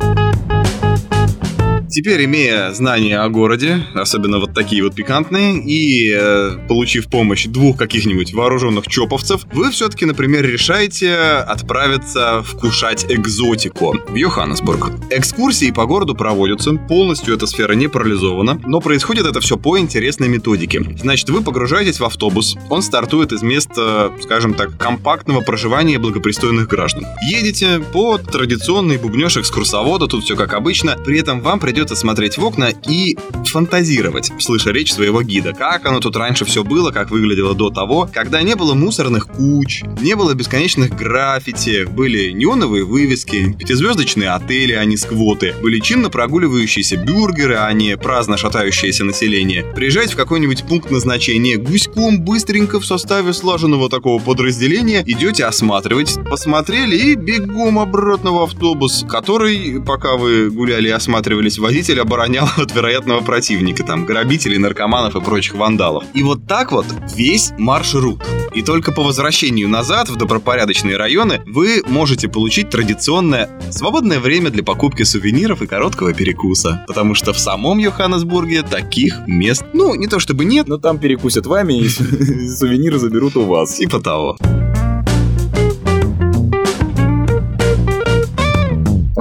Теперь, 1.94 2.24
имея 2.24 2.72
знания 2.72 3.20
о 3.20 3.28
городе, 3.28 3.86
особенно 3.94 4.40
вот 4.40 4.52
такие 4.52 4.82
вот 4.82 4.96
пикантные, 4.96 5.62
и 5.62 6.12
э, 6.12 6.56
получив 6.66 7.08
помощь 7.08 7.44
двух 7.46 7.76
каких-нибудь 7.78 8.34
вооруженных 8.34 8.88
чоповцев, 8.88 9.46
вы 9.52 9.70
все-таки, 9.70 10.04
например, 10.04 10.44
решаете 10.44 11.14
отправиться 11.14 12.42
вкушать 12.42 13.06
экзотику 13.08 13.94
в 14.08 14.14
Йоханнесбург. 14.16 14.90
Экскурсии 15.10 15.70
по 15.70 15.86
городу 15.86 16.16
проводятся, 16.16 16.72
полностью 16.72 17.32
эта 17.32 17.46
сфера 17.46 17.74
не 17.74 17.86
парализована, 17.86 18.60
но 18.66 18.80
происходит 18.80 19.26
это 19.26 19.38
все 19.40 19.56
по 19.56 19.78
интересной 19.78 20.26
методике. 20.26 20.84
Значит, 21.00 21.30
вы 21.30 21.42
погружаетесь 21.42 22.00
в 22.00 22.04
автобус, 22.04 22.56
он 22.70 22.82
стартует 22.82 23.30
из 23.30 23.42
места, 23.42 24.10
скажем 24.20 24.54
так, 24.54 24.76
компактного 24.76 25.42
проживания 25.42 26.00
благопристойных 26.00 26.66
граждан. 26.66 27.06
Едете 27.30 27.78
по 27.92 28.18
традиционной 28.18 28.98
бубнеж 28.98 29.36
экскурсовода, 29.36 30.08
тут 30.08 30.24
все 30.24 30.34
как 30.34 30.54
обычно, 30.54 30.96
при 31.04 31.20
этом 31.20 31.40
вам 31.40 31.60
придется 31.60 31.83
придется 31.84 31.96
смотреть 31.96 32.38
в 32.38 32.44
окна 32.44 32.70
и 32.88 33.16
фантазировать, 33.44 34.32
слыша 34.40 34.70
речь 34.70 34.92
своего 34.92 35.22
гида. 35.22 35.52
Как 35.52 35.86
оно 35.86 36.00
тут 36.00 36.16
раньше 36.16 36.44
все 36.44 36.64
было, 36.64 36.90
как 36.90 37.10
выглядело 37.10 37.54
до 37.54 37.70
того, 37.70 38.08
когда 38.12 38.42
не 38.42 38.56
было 38.56 38.74
мусорных 38.74 39.26
куч, 39.26 39.82
не 40.00 40.16
было 40.16 40.34
бесконечных 40.34 40.96
граффити, 40.96 41.84
были 41.84 42.30
неоновые 42.30 42.84
вывески, 42.84 43.54
пятизвездочные 43.58 44.30
отели, 44.30 44.72
а 44.72 44.84
не 44.84 44.96
сквоты, 44.96 45.54
были 45.62 45.78
чинно 45.78 46.08
прогуливающиеся 46.10 46.96
бюргеры, 46.96 47.56
а 47.56 47.72
не 47.72 47.96
праздно 47.96 48.36
шатающееся 48.36 49.04
население. 49.04 49.64
Приезжать 49.74 50.12
в 50.12 50.16
какой-нибудь 50.16 50.64
пункт 50.64 50.90
назначения 50.90 51.58
гуськом 51.58 52.20
быстренько 52.22 52.80
в 52.80 52.86
составе 52.86 53.32
слаженного 53.34 53.88
такого 53.90 54.22
подразделения 54.22 55.04
идете 55.06 55.44
осматривать, 55.44 56.16
посмотрели 56.28 56.96
и 56.96 57.14
бегом 57.14 57.78
обратно 57.78 58.32
в 58.32 58.42
автобус, 58.42 59.04
который, 59.08 59.82
пока 59.82 60.16
вы 60.16 60.50
гуляли 60.50 60.88
и 60.88 60.92
осматривались, 60.92 61.58
водитель 61.58 61.73
водитель 61.74 62.00
оборонял 62.00 62.48
от 62.56 62.72
вероятного 62.72 63.20
противника, 63.20 63.82
там, 63.82 64.04
грабителей, 64.04 64.58
наркоманов 64.58 65.16
и 65.16 65.20
прочих 65.20 65.54
вандалов. 65.54 66.04
И 66.14 66.22
вот 66.22 66.46
так 66.46 66.70
вот 66.70 66.86
весь 67.16 67.52
маршрут. 67.58 68.22
И 68.54 68.62
только 68.62 68.92
по 68.92 69.02
возвращению 69.02 69.68
назад 69.68 70.08
в 70.08 70.14
добропорядочные 70.14 70.96
районы 70.96 71.42
вы 71.46 71.82
можете 71.88 72.28
получить 72.28 72.70
традиционное 72.70 73.50
свободное 73.72 74.20
время 74.20 74.50
для 74.50 74.62
покупки 74.62 75.02
сувениров 75.02 75.62
и 75.62 75.66
короткого 75.66 76.14
перекуса. 76.14 76.84
Потому 76.86 77.16
что 77.16 77.32
в 77.32 77.40
самом 77.40 77.78
Йоханнесбурге 77.78 78.62
таких 78.62 79.26
мест, 79.26 79.64
ну, 79.72 79.96
не 79.96 80.06
то 80.06 80.20
чтобы 80.20 80.44
нет. 80.44 80.68
Но 80.68 80.78
там 80.78 80.98
перекусят 80.98 81.46
вами 81.46 81.80
и 81.80 81.88
сувениры 81.88 83.00
заберут 83.00 83.36
у 83.36 83.46
вас. 83.46 83.74
Типа 83.74 83.98
того. 83.98 84.36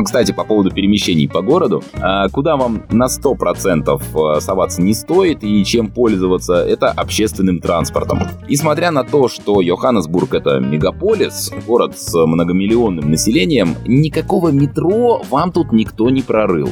Кстати, 0.03 0.31
по 0.31 0.43
поводу 0.43 0.71
перемещений 0.71 1.27
по 1.27 1.41
городу, 1.41 1.83
а, 1.95 2.27
куда 2.29 2.55
вам 2.55 2.83
на 2.89 3.07
100% 3.07 4.37
э, 4.37 4.39
соваться 4.41 4.81
не 4.81 4.93
стоит 4.93 5.43
и 5.43 5.63
чем 5.63 5.87
пользоваться, 5.87 6.55
это 6.55 6.89
общественным 6.91 7.59
транспортом. 7.59 8.19
Несмотря 8.49 8.91
на 8.91 9.03
то, 9.03 9.27
что 9.27 9.61
Йоханнесбург 9.61 10.33
это 10.33 10.59
мегаполис, 10.59 11.51
город 11.67 11.97
с 11.97 12.13
многомиллионным 12.13 13.09
населением, 13.09 13.75
никакого 13.85 14.49
метро 14.49 15.21
вам 15.29 15.51
тут 15.51 15.71
никто 15.71 16.09
не 16.09 16.21
прорыл. 16.21 16.69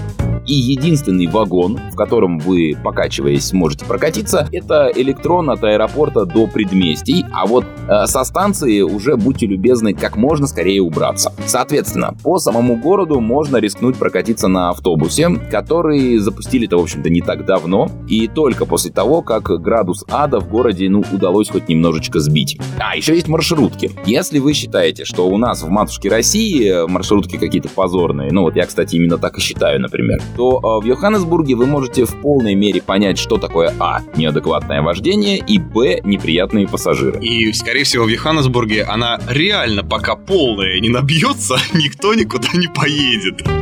И 0.48 0.54
единственный 0.54 1.28
вагон, 1.28 1.80
в 1.92 1.96
котором 1.96 2.40
вы, 2.40 2.76
покачиваясь, 2.84 3.46
сможете 3.46 3.86
прокатиться, 3.86 4.48
это 4.52 4.92
электрон 4.96 5.50
от 5.50 5.64
аэропорта 5.64 6.26
до 6.26 6.48
предместий, 6.48 7.26
а 7.32 7.46
вот 7.46 7.66
э, 7.88 8.08
со 8.08 8.24
станции 8.24 8.82
уже, 8.82 9.18
будьте 9.18 9.46
любезны, 9.46 9.94
как 9.94 10.18
можно 10.18 10.48
скорее 10.48 10.82
убраться. 10.82 11.32
Соответственно, 11.46 12.16
по 12.24 12.40
самому 12.40 12.76
городу 12.76 13.21
можно 13.22 13.58
рискнуть 13.58 13.98
прокатиться 13.98 14.48
на 14.48 14.70
автобусе, 14.70 15.30
который 15.50 16.18
запустили-то, 16.18 16.78
в 16.78 16.84
общем-то, 16.84 17.10
не 17.10 17.22
так 17.22 17.46
давно, 17.46 17.90
и 18.08 18.28
только 18.28 18.66
после 18.66 18.92
того, 18.92 19.22
как 19.22 19.44
градус 19.62 20.04
ада 20.10 20.40
в 20.40 20.50
городе, 20.50 20.90
ну, 20.90 21.04
удалось 21.12 21.50
хоть 21.50 21.70
немножечко 21.70 22.20
сбить. 22.20 22.58
А, 22.80 22.96
еще 22.96 23.14
есть 23.14 23.28
маршрутки. 23.28 23.92
Если 24.06 24.40
вы 24.40 24.54
считаете, 24.54 25.06
что 25.06 25.28
у 25.28 25.38
нас 25.38 25.64
в 25.64 25.70
матушке 25.70 26.10
России 26.10 26.88
маршрутки 26.88 27.38
какие-то 27.38 27.70
позорные, 27.70 28.32
ну, 28.32 28.42
вот 28.42 28.56
я, 28.56 28.66
кстати, 28.66 28.96
именно 28.96 29.18
так 29.18 29.38
и 29.38 29.42
считаю, 29.42 29.80
например, 29.80 30.22
то 30.36 30.60
э, 30.60 30.84
в 30.84 30.88
Йоханнесбурге 30.88 31.56
вы 31.56 31.66
можете 31.66 32.06
в 32.06 32.20
полной 32.22 32.56
мере 32.56 32.82
понять, 32.82 33.18
что 33.18 33.38
такое 33.38 33.74
А. 33.80 34.02
Неадекватное 34.16 34.82
вождение 34.82 35.38
и 35.38 35.58
Б. 35.58 36.02
Неприятные 36.04 36.68
пассажиры. 36.68 37.20
И, 37.22 37.54
скорее 37.54 37.84
всего, 37.84 38.06
в 38.06 38.08
Йоханнесбурге 38.08 38.84
она 38.84 39.20
реально 39.30 39.84
пока 39.84 40.16
полная 40.16 40.80
не 40.80 40.90
набьется, 40.90 41.58
никто 41.74 42.14
никуда 42.14 42.48
не 42.54 42.68
поедет. 42.68 43.11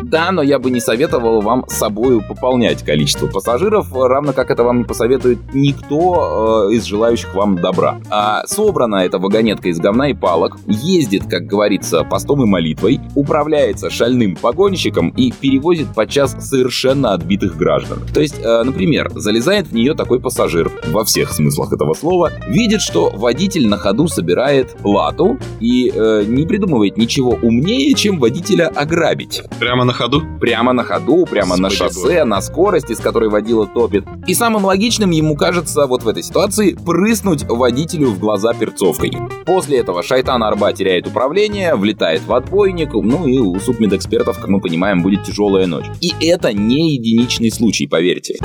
Да, 0.04 0.32
но 0.32 0.42
я 0.42 0.58
бы 0.58 0.72
не 0.72 0.80
советовал 0.80 1.42
вам 1.42 1.66
с 1.68 1.74
собой 1.74 2.22
пополнять 2.22 2.84
количество 2.84 3.28
пассажиров, 3.28 3.94
равно 3.94 4.34
как 4.34 4.50
это 4.50 4.64
вам 4.64 4.80
не 4.80 4.84
посоветует 4.84 5.38
никто 5.54 6.70
э, 6.70 6.74
из 6.74 6.86
желающих 6.86 7.36
вам 7.36 7.58
добра. 7.58 8.00
А 8.10 8.46
собрана 8.48 9.06
эта 9.06 9.20
вагонетка 9.20 9.70
из 9.70 9.80
говна 9.80 10.10
и 10.10 10.14
палок, 10.16 10.58
ездит, 10.66 11.24
как 11.30 11.46
говорится, 11.46 12.04
постом 12.04 12.44
и 12.44 12.48
молитвой, 12.48 13.00
управляется 13.16 13.92
шальным 13.92 14.36
погонщиком 14.36 15.10
и 15.10 15.32
перевозит 15.32 15.94
подчас 15.94 16.36
совершенно 16.40 17.14
отбитых 17.14 17.56
граждан. 17.56 18.00
То 18.12 18.22
есть, 18.22 18.40
э, 18.40 18.64
например, 18.64 19.12
залезает 19.14 19.68
в 19.68 19.74
нее 19.74 19.94
такой 19.94 20.20
пассажир, 20.20 20.72
во 20.88 21.06
всех 21.06 21.32
смыслах 21.32 21.72
этого 21.74 21.94
слова, 21.94 22.32
видит, 22.48 22.82
что 22.82 23.12
водитель 23.14 23.68
на 23.68 23.78
ходу 23.78 24.08
собирает 24.08 24.74
плату 24.78 25.38
и 25.60 25.92
э, 25.94 26.24
не 26.28 26.48
придумывает 26.48 26.98
ничего 26.98 27.38
умнее, 27.42 27.94
чем 27.94 28.20
водителя 28.20 28.68
ограбить. 28.68 29.39
Прямо 29.60 29.84
на 29.84 29.94
ходу? 29.94 30.22
Прямо 30.40 30.74
на 30.74 30.84
ходу, 30.84 31.26
прямо 31.26 31.58
Господи 31.58 31.62
на 31.62 31.70
шоссе, 31.70 32.02
Боже. 32.02 32.24
на 32.26 32.42
скорости, 32.42 32.94
с 32.94 33.00
которой 33.00 33.30
водила 33.30 33.68
топит. 33.68 34.06
И 34.28 34.34
самым 34.34 34.66
логичным 34.66 35.12
ему 35.12 35.36
кажется 35.36 35.86
вот 35.88 36.04
в 36.04 36.08
этой 36.08 36.24
ситуации 36.24 36.74
прыснуть 36.74 37.44
водителю 37.44 38.10
в 38.10 38.20
глаза 38.20 38.54
перцовкой. 38.54 39.12
После 39.46 39.80
этого 39.80 40.04
Шайтан 40.04 40.44
Арба 40.44 40.74
теряет 40.74 41.08
управление, 41.08 41.76
влетает 41.76 42.22
в 42.26 42.34
отбойник, 42.34 42.94
ну 42.94 43.28
и 43.28 43.38
у 43.40 43.60
судмедэкспертов, 43.60 44.40
как 44.40 44.48
мы 44.48 44.62
понимаем, 44.62 45.02
будет 45.02 45.24
тяжелая 45.24 45.68
ночь. 45.68 45.86
И 46.02 46.14
это 46.22 46.54
не 46.54 46.96
единичный 46.96 47.52
случай, 47.52 47.88
поверьте. 47.88 48.38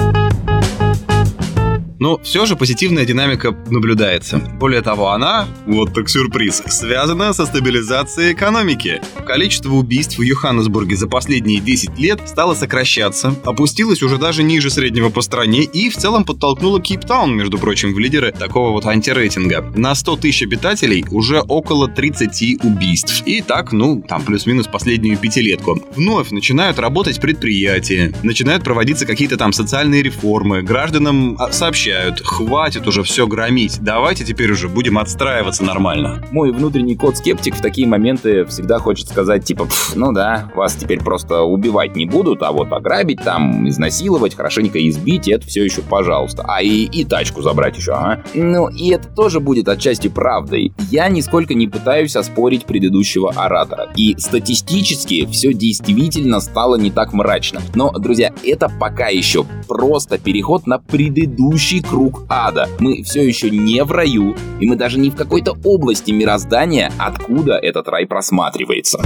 Но 2.04 2.18
все 2.18 2.44
же 2.44 2.54
позитивная 2.54 3.06
динамика 3.06 3.56
наблюдается. 3.70 4.36
Более 4.36 4.82
того, 4.82 5.12
она, 5.12 5.48
вот 5.64 5.94
так 5.94 6.10
сюрприз, 6.10 6.62
связана 6.66 7.32
со 7.32 7.46
стабилизацией 7.46 8.34
экономики. 8.34 9.00
Количество 9.24 9.72
убийств 9.72 10.18
в 10.18 10.20
Йоханнесбурге 10.20 10.96
за 10.96 11.08
последние 11.08 11.60
10 11.62 11.98
лет 11.98 12.20
стало 12.28 12.52
сокращаться, 12.52 13.34
опустилось 13.46 14.02
уже 14.02 14.18
даже 14.18 14.42
ниже 14.42 14.68
среднего 14.68 15.08
по 15.08 15.22
стране 15.22 15.62
и 15.62 15.88
в 15.88 15.96
целом 15.96 16.26
подтолкнуло 16.26 16.78
Кейптаун, 16.78 17.34
между 17.34 17.56
прочим, 17.56 17.94
в 17.94 17.98
лидеры 17.98 18.32
такого 18.32 18.72
вот 18.72 18.84
антирейтинга. 18.84 19.72
На 19.74 19.94
100 19.94 20.16
тысяч 20.16 20.42
обитателей 20.42 21.06
уже 21.10 21.40
около 21.40 21.88
30 21.88 22.62
убийств. 22.64 23.22
И 23.24 23.40
так, 23.40 23.72
ну, 23.72 24.04
там 24.06 24.22
плюс-минус 24.24 24.66
последнюю 24.66 25.16
пятилетку. 25.16 25.82
Вновь 25.96 26.32
начинают 26.32 26.78
работать 26.78 27.18
предприятия, 27.18 28.12
начинают 28.22 28.62
проводиться 28.62 29.06
какие-то 29.06 29.38
там 29.38 29.54
социальные 29.54 30.02
реформы, 30.02 30.60
гражданам 30.60 31.36
а, 31.38 31.50
сообщают 31.50 31.93
повторяют, 31.94 32.20
хватит 32.24 32.86
уже 32.86 33.02
все 33.02 33.26
громить, 33.26 33.78
давайте 33.80 34.24
теперь 34.24 34.50
уже 34.50 34.68
будем 34.68 34.98
отстраиваться 34.98 35.62
нормально. 35.64 36.22
Мой 36.32 36.52
внутренний 36.52 36.96
кот-скептик 36.96 37.54
в 37.54 37.60
такие 37.60 37.86
моменты 37.86 38.44
всегда 38.46 38.78
хочет 38.78 39.08
сказать, 39.08 39.44
типа, 39.44 39.68
ну 39.94 40.12
да, 40.12 40.50
вас 40.54 40.74
теперь 40.74 41.00
просто 41.00 41.42
убивать 41.42 41.94
не 41.94 42.06
будут, 42.06 42.42
а 42.42 42.52
вот 42.52 42.72
ограбить 42.72 43.22
там, 43.22 43.68
изнасиловать, 43.68 44.34
хорошенько 44.34 44.86
избить, 44.88 45.28
это 45.28 45.46
все 45.46 45.64
еще 45.64 45.82
пожалуйста. 45.82 46.44
А 46.48 46.62
и, 46.62 46.84
и 46.84 47.04
тачку 47.04 47.42
забрать 47.42 47.76
еще, 47.76 47.92
а? 47.92 48.22
Ну, 48.34 48.68
и 48.68 48.90
это 48.90 49.08
тоже 49.08 49.40
будет 49.40 49.68
отчасти 49.68 50.08
правдой. 50.08 50.72
Я 50.90 51.08
нисколько 51.08 51.54
не 51.54 51.68
пытаюсь 51.68 52.16
оспорить 52.16 52.64
предыдущего 52.64 53.32
оратора. 53.36 53.88
И 53.96 54.16
статистически 54.18 55.26
все 55.26 55.52
действительно 55.52 56.40
стало 56.40 56.76
не 56.76 56.90
так 56.90 57.12
мрачно. 57.12 57.60
Но, 57.74 57.92
друзья, 57.92 58.32
это 58.44 58.68
пока 58.80 59.08
еще 59.08 59.44
просто 59.68 60.18
переход 60.18 60.66
на 60.66 60.78
предыдущий 60.78 61.73
круг 61.80 62.22
ада. 62.28 62.68
Мы 62.78 63.02
все 63.02 63.26
еще 63.26 63.50
не 63.50 63.82
в 63.84 63.92
раю, 63.92 64.34
и 64.60 64.66
мы 64.66 64.76
даже 64.76 64.98
не 64.98 65.10
в 65.10 65.16
какой-то 65.16 65.56
области 65.64 66.10
мироздания, 66.10 66.92
откуда 66.98 67.54
этот 67.54 67.88
рай 67.88 68.06
просматривается. 68.06 68.98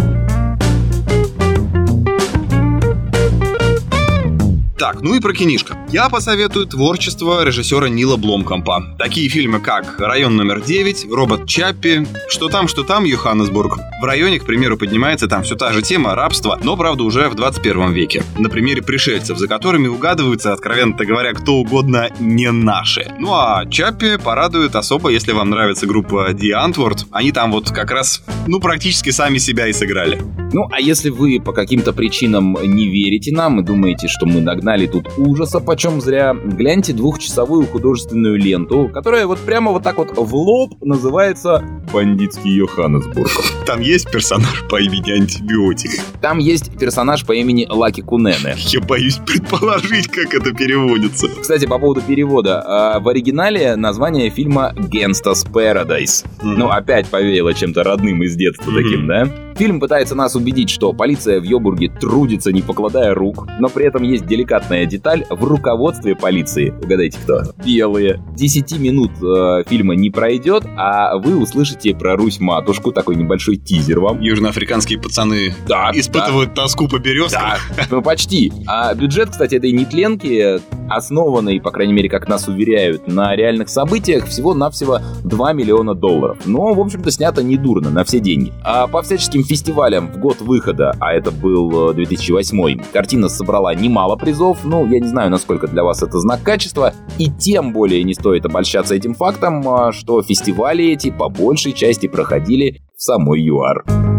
Так, 4.98 5.04
ну 5.04 5.14
и 5.14 5.20
про 5.20 5.32
кинишко. 5.32 5.76
Я 5.90 6.08
посоветую 6.08 6.66
творчество 6.66 7.44
режиссера 7.44 7.88
Нила 7.88 8.16
Бломкомпа. 8.16 8.96
Такие 8.98 9.28
фильмы, 9.28 9.60
как 9.60 10.00
«Район 10.00 10.34
номер 10.36 10.58
9», 10.58 11.14
«Робот 11.14 11.46
Чаппи», 11.46 12.04
«Что 12.28 12.48
там, 12.48 12.66
что 12.66 12.82
там», 12.82 13.04
«Йоханнесбург». 13.04 13.78
В 14.00 14.04
районе, 14.04 14.40
к 14.40 14.44
примеру, 14.44 14.76
поднимается 14.76 15.28
там 15.28 15.44
все 15.44 15.54
та 15.54 15.72
же 15.72 15.82
тема 15.82 16.16
рабства, 16.16 16.58
но, 16.62 16.76
правда, 16.76 17.04
уже 17.04 17.28
в 17.28 17.36
21 17.36 17.92
веке. 17.92 18.24
На 18.38 18.48
примере 18.48 18.82
пришельцев, 18.82 19.38
за 19.38 19.46
которыми 19.46 19.86
угадываются, 19.86 20.52
откровенно 20.52 20.96
говоря, 20.96 21.32
кто 21.32 21.54
угодно 21.54 22.08
не 22.18 22.50
наши. 22.50 23.06
Ну 23.18 23.34
а 23.34 23.66
Чаппи 23.70 24.16
порадует 24.16 24.74
особо, 24.74 25.10
если 25.10 25.32
вам 25.32 25.50
нравится 25.50 25.86
группа 25.86 26.30
The 26.32 26.52
Antwoord. 26.54 27.06
Они 27.12 27.30
там 27.30 27.52
вот 27.52 27.70
как 27.70 27.90
раз, 27.92 28.22
ну, 28.46 28.58
практически 28.58 29.10
сами 29.10 29.38
себя 29.38 29.68
и 29.68 29.72
сыграли. 29.72 30.20
Ну, 30.52 30.66
а 30.72 30.80
если 30.80 31.10
вы 31.10 31.40
по 31.40 31.52
каким-то 31.52 31.92
причинам 31.92 32.56
не 32.62 32.88
верите 32.88 33.32
нам 33.34 33.60
и 33.60 33.62
думаете, 33.62 34.08
что 34.08 34.26
мы 34.26 34.40
нагнали 34.40 34.87
тут 34.88 35.08
ужаса, 35.16 35.60
почем 35.60 36.00
зря. 36.00 36.34
Гляньте 36.34 36.92
двухчасовую 36.92 37.66
художественную 37.66 38.36
ленту, 38.36 38.88
которая 38.92 39.26
вот 39.26 39.38
прямо 39.38 39.72
вот 39.72 39.82
так 39.82 39.98
вот 39.98 40.16
в 40.16 40.34
лоб 40.34 40.74
называется 40.82 41.62
«Бандитский 41.92 42.50
Йоханнесбург». 42.52 43.30
Там 43.66 43.80
есть 43.80 44.10
персонаж 44.10 44.64
по 44.68 44.80
имени 44.80 45.10
Антибиотик. 45.10 45.90
Там 46.20 46.38
есть 46.38 46.76
персонаж 46.78 47.24
по 47.24 47.32
имени 47.32 47.66
Лаки 47.68 48.02
Кунене. 48.02 48.56
Я 48.56 48.80
боюсь 48.80 49.16
предположить, 49.26 50.08
как 50.08 50.34
это 50.34 50.52
переводится. 50.52 51.28
Кстати, 51.40 51.66
по 51.66 51.78
поводу 51.78 52.00
перевода. 52.00 52.62
А, 52.64 53.00
в 53.00 53.08
оригинале 53.08 53.76
название 53.76 54.30
фильма 54.30 54.72
«Gangsta's 54.76 55.46
Paradise». 55.50 56.24
Mm-hmm. 56.24 56.54
Ну, 56.56 56.68
опять 56.68 57.08
повеяло 57.08 57.54
чем-то 57.54 57.84
родным 57.84 58.22
из 58.22 58.36
детства 58.36 58.70
mm-hmm. 58.70 58.82
таким, 58.82 59.06
да? 59.06 59.47
Фильм 59.58 59.80
пытается 59.80 60.14
нас 60.14 60.36
убедить, 60.36 60.70
что 60.70 60.92
полиция 60.92 61.40
в 61.40 61.42
Йобурге 61.42 61.88
трудится, 61.88 62.52
не 62.52 62.62
покладая 62.62 63.12
рук, 63.12 63.48
но 63.58 63.68
при 63.68 63.86
этом 63.86 64.04
есть 64.04 64.24
деликатная 64.24 64.86
деталь 64.86 65.24
в 65.28 65.42
руководстве 65.42 66.14
полиции. 66.14 66.70
Угадайте, 66.70 67.18
кто? 67.20 67.42
Белые. 67.64 68.22
10 68.36 68.78
минут 68.78 69.10
э, 69.20 69.64
фильма 69.68 69.96
не 69.96 70.10
пройдет, 70.10 70.62
а 70.76 71.18
вы 71.18 71.36
услышите 71.36 71.92
про 71.92 72.14
Русь-матушку, 72.14 72.92
такой 72.92 73.16
небольшой 73.16 73.56
тизер 73.56 73.98
вам. 73.98 74.20
Южноафриканские 74.20 75.00
пацаны 75.00 75.52
да, 75.66 75.90
испытывают 75.92 76.50
да. 76.50 76.62
тоску 76.62 76.86
по 76.86 77.00
березкам. 77.00 77.42
Да, 77.76 77.84
ну 77.90 78.00
почти. 78.00 78.52
А 78.68 78.94
бюджет, 78.94 79.30
кстати, 79.30 79.56
этой 79.56 79.72
нетленки, 79.72 80.60
основанный, 80.88 81.60
по 81.60 81.70
крайней 81.70 81.92
мере, 81.92 82.08
как 82.08 82.28
нас 82.28 82.48
уверяют, 82.48 83.06
на 83.06 83.34
реальных 83.36 83.68
событиях, 83.68 84.26
всего-навсего 84.26 85.00
2 85.24 85.52
миллиона 85.52 85.94
долларов. 85.94 86.38
Но, 86.46 86.74
в 86.74 86.80
общем-то, 86.80 87.10
снято 87.10 87.42
недурно, 87.42 87.90
на 87.90 88.04
все 88.04 88.20
деньги. 88.20 88.52
А 88.64 88.86
по 88.86 89.02
всяческим 89.02 89.44
фестивалям 89.44 90.10
в 90.12 90.18
год 90.18 90.40
выхода, 90.40 90.94
а 91.00 91.12
это 91.12 91.30
был 91.30 91.92
2008, 91.92 92.80
э, 92.80 92.84
картина 92.92 93.28
собрала 93.28 93.74
немало 93.74 94.16
призов, 94.16 94.58
ну, 94.64 94.86
я 94.86 95.00
не 95.00 95.08
знаю, 95.08 95.30
насколько 95.30 95.66
для 95.66 95.84
вас 95.84 96.02
это 96.02 96.18
знак 96.18 96.42
качества, 96.42 96.92
и 97.18 97.30
тем 97.30 97.72
более 97.72 98.02
не 98.04 98.14
стоит 98.14 98.44
обольщаться 98.44 98.94
этим 98.94 99.14
фактом, 99.14 99.68
а, 99.68 99.92
что 99.92 100.22
фестивали 100.22 100.92
эти 100.92 101.10
по 101.10 101.28
большей 101.28 101.72
части 101.72 102.06
проходили 102.06 102.80
в 102.96 103.02
самой 103.02 103.40
ЮАР. 103.42 104.17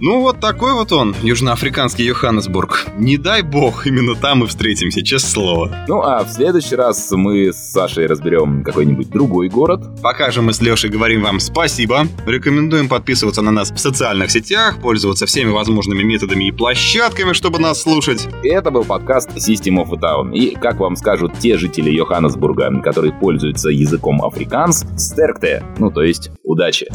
Ну 0.00 0.20
вот 0.20 0.38
такой 0.40 0.74
вот 0.74 0.92
он, 0.92 1.14
южноафриканский 1.22 2.04
Йоханнесбург. 2.04 2.86
Не 2.98 3.16
дай 3.16 3.42
бог, 3.42 3.86
именно 3.86 4.14
там 4.14 4.38
мы 4.38 4.46
встретимся, 4.46 5.02
честное 5.02 5.30
слово. 5.30 5.84
Ну 5.88 6.02
а 6.02 6.24
в 6.24 6.30
следующий 6.30 6.76
раз 6.76 7.10
мы 7.10 7.52
с 7.52 7.72
Сашей 7.72 8.06
разберем 8.06 8.62
какой-нибудь 8.62 9.10
другой 9.10 9.48
город. 9.48 9.82
Пока 10.00 10.30
же 10.30 10.40
мы 10.40 10.52
с 10.52 10.60
Лешей 10.60 10.90
говорим 10.90 11.22
вам 11.22 11.40
спасибо. 11.40 12.06
Рекомендуем 12.26 12.88
подписываться 12.88 13.42
на 13.42 13.50
нас 13.50 13.72
в 13.72 13.78
социальных 13.78 14.30
сетях, 14.30 14.80
пользоваться 14.80 15.26
всеми 15.26 15.50
возможными 15.50 16.02
методами 16.04 16.44
и 16.44 16.52
площадками, 16.52 17.32
чтобы 17.32 17.58
нас 17.58 17.82
слушать. 17.82 18.28
Это 18.44 18.70
был 18.70 18.84
подкаст 18.84 19.30
System 19.36 19.82
of 19.82 19.92
a 19.92 19.98
Town. 19.98 20.32
И, 20.32 20.54
как 20.54 20.78
вам 20.78 20.94
скажут 20.94 21.32
те 21.40 21.58
жители 21.58 21.90
Йоханнесбурга, 21.90 22.80
которые 22.82 23.12
пользуются 23.12 23.70
языком 23.70 24.22
африканс, 24.22 24.84
стеркте, 24.96 25.64
ну 25.78 25.90
то 25.90 26.02
есть 26.02 26.30
удачи. 26.44 26.88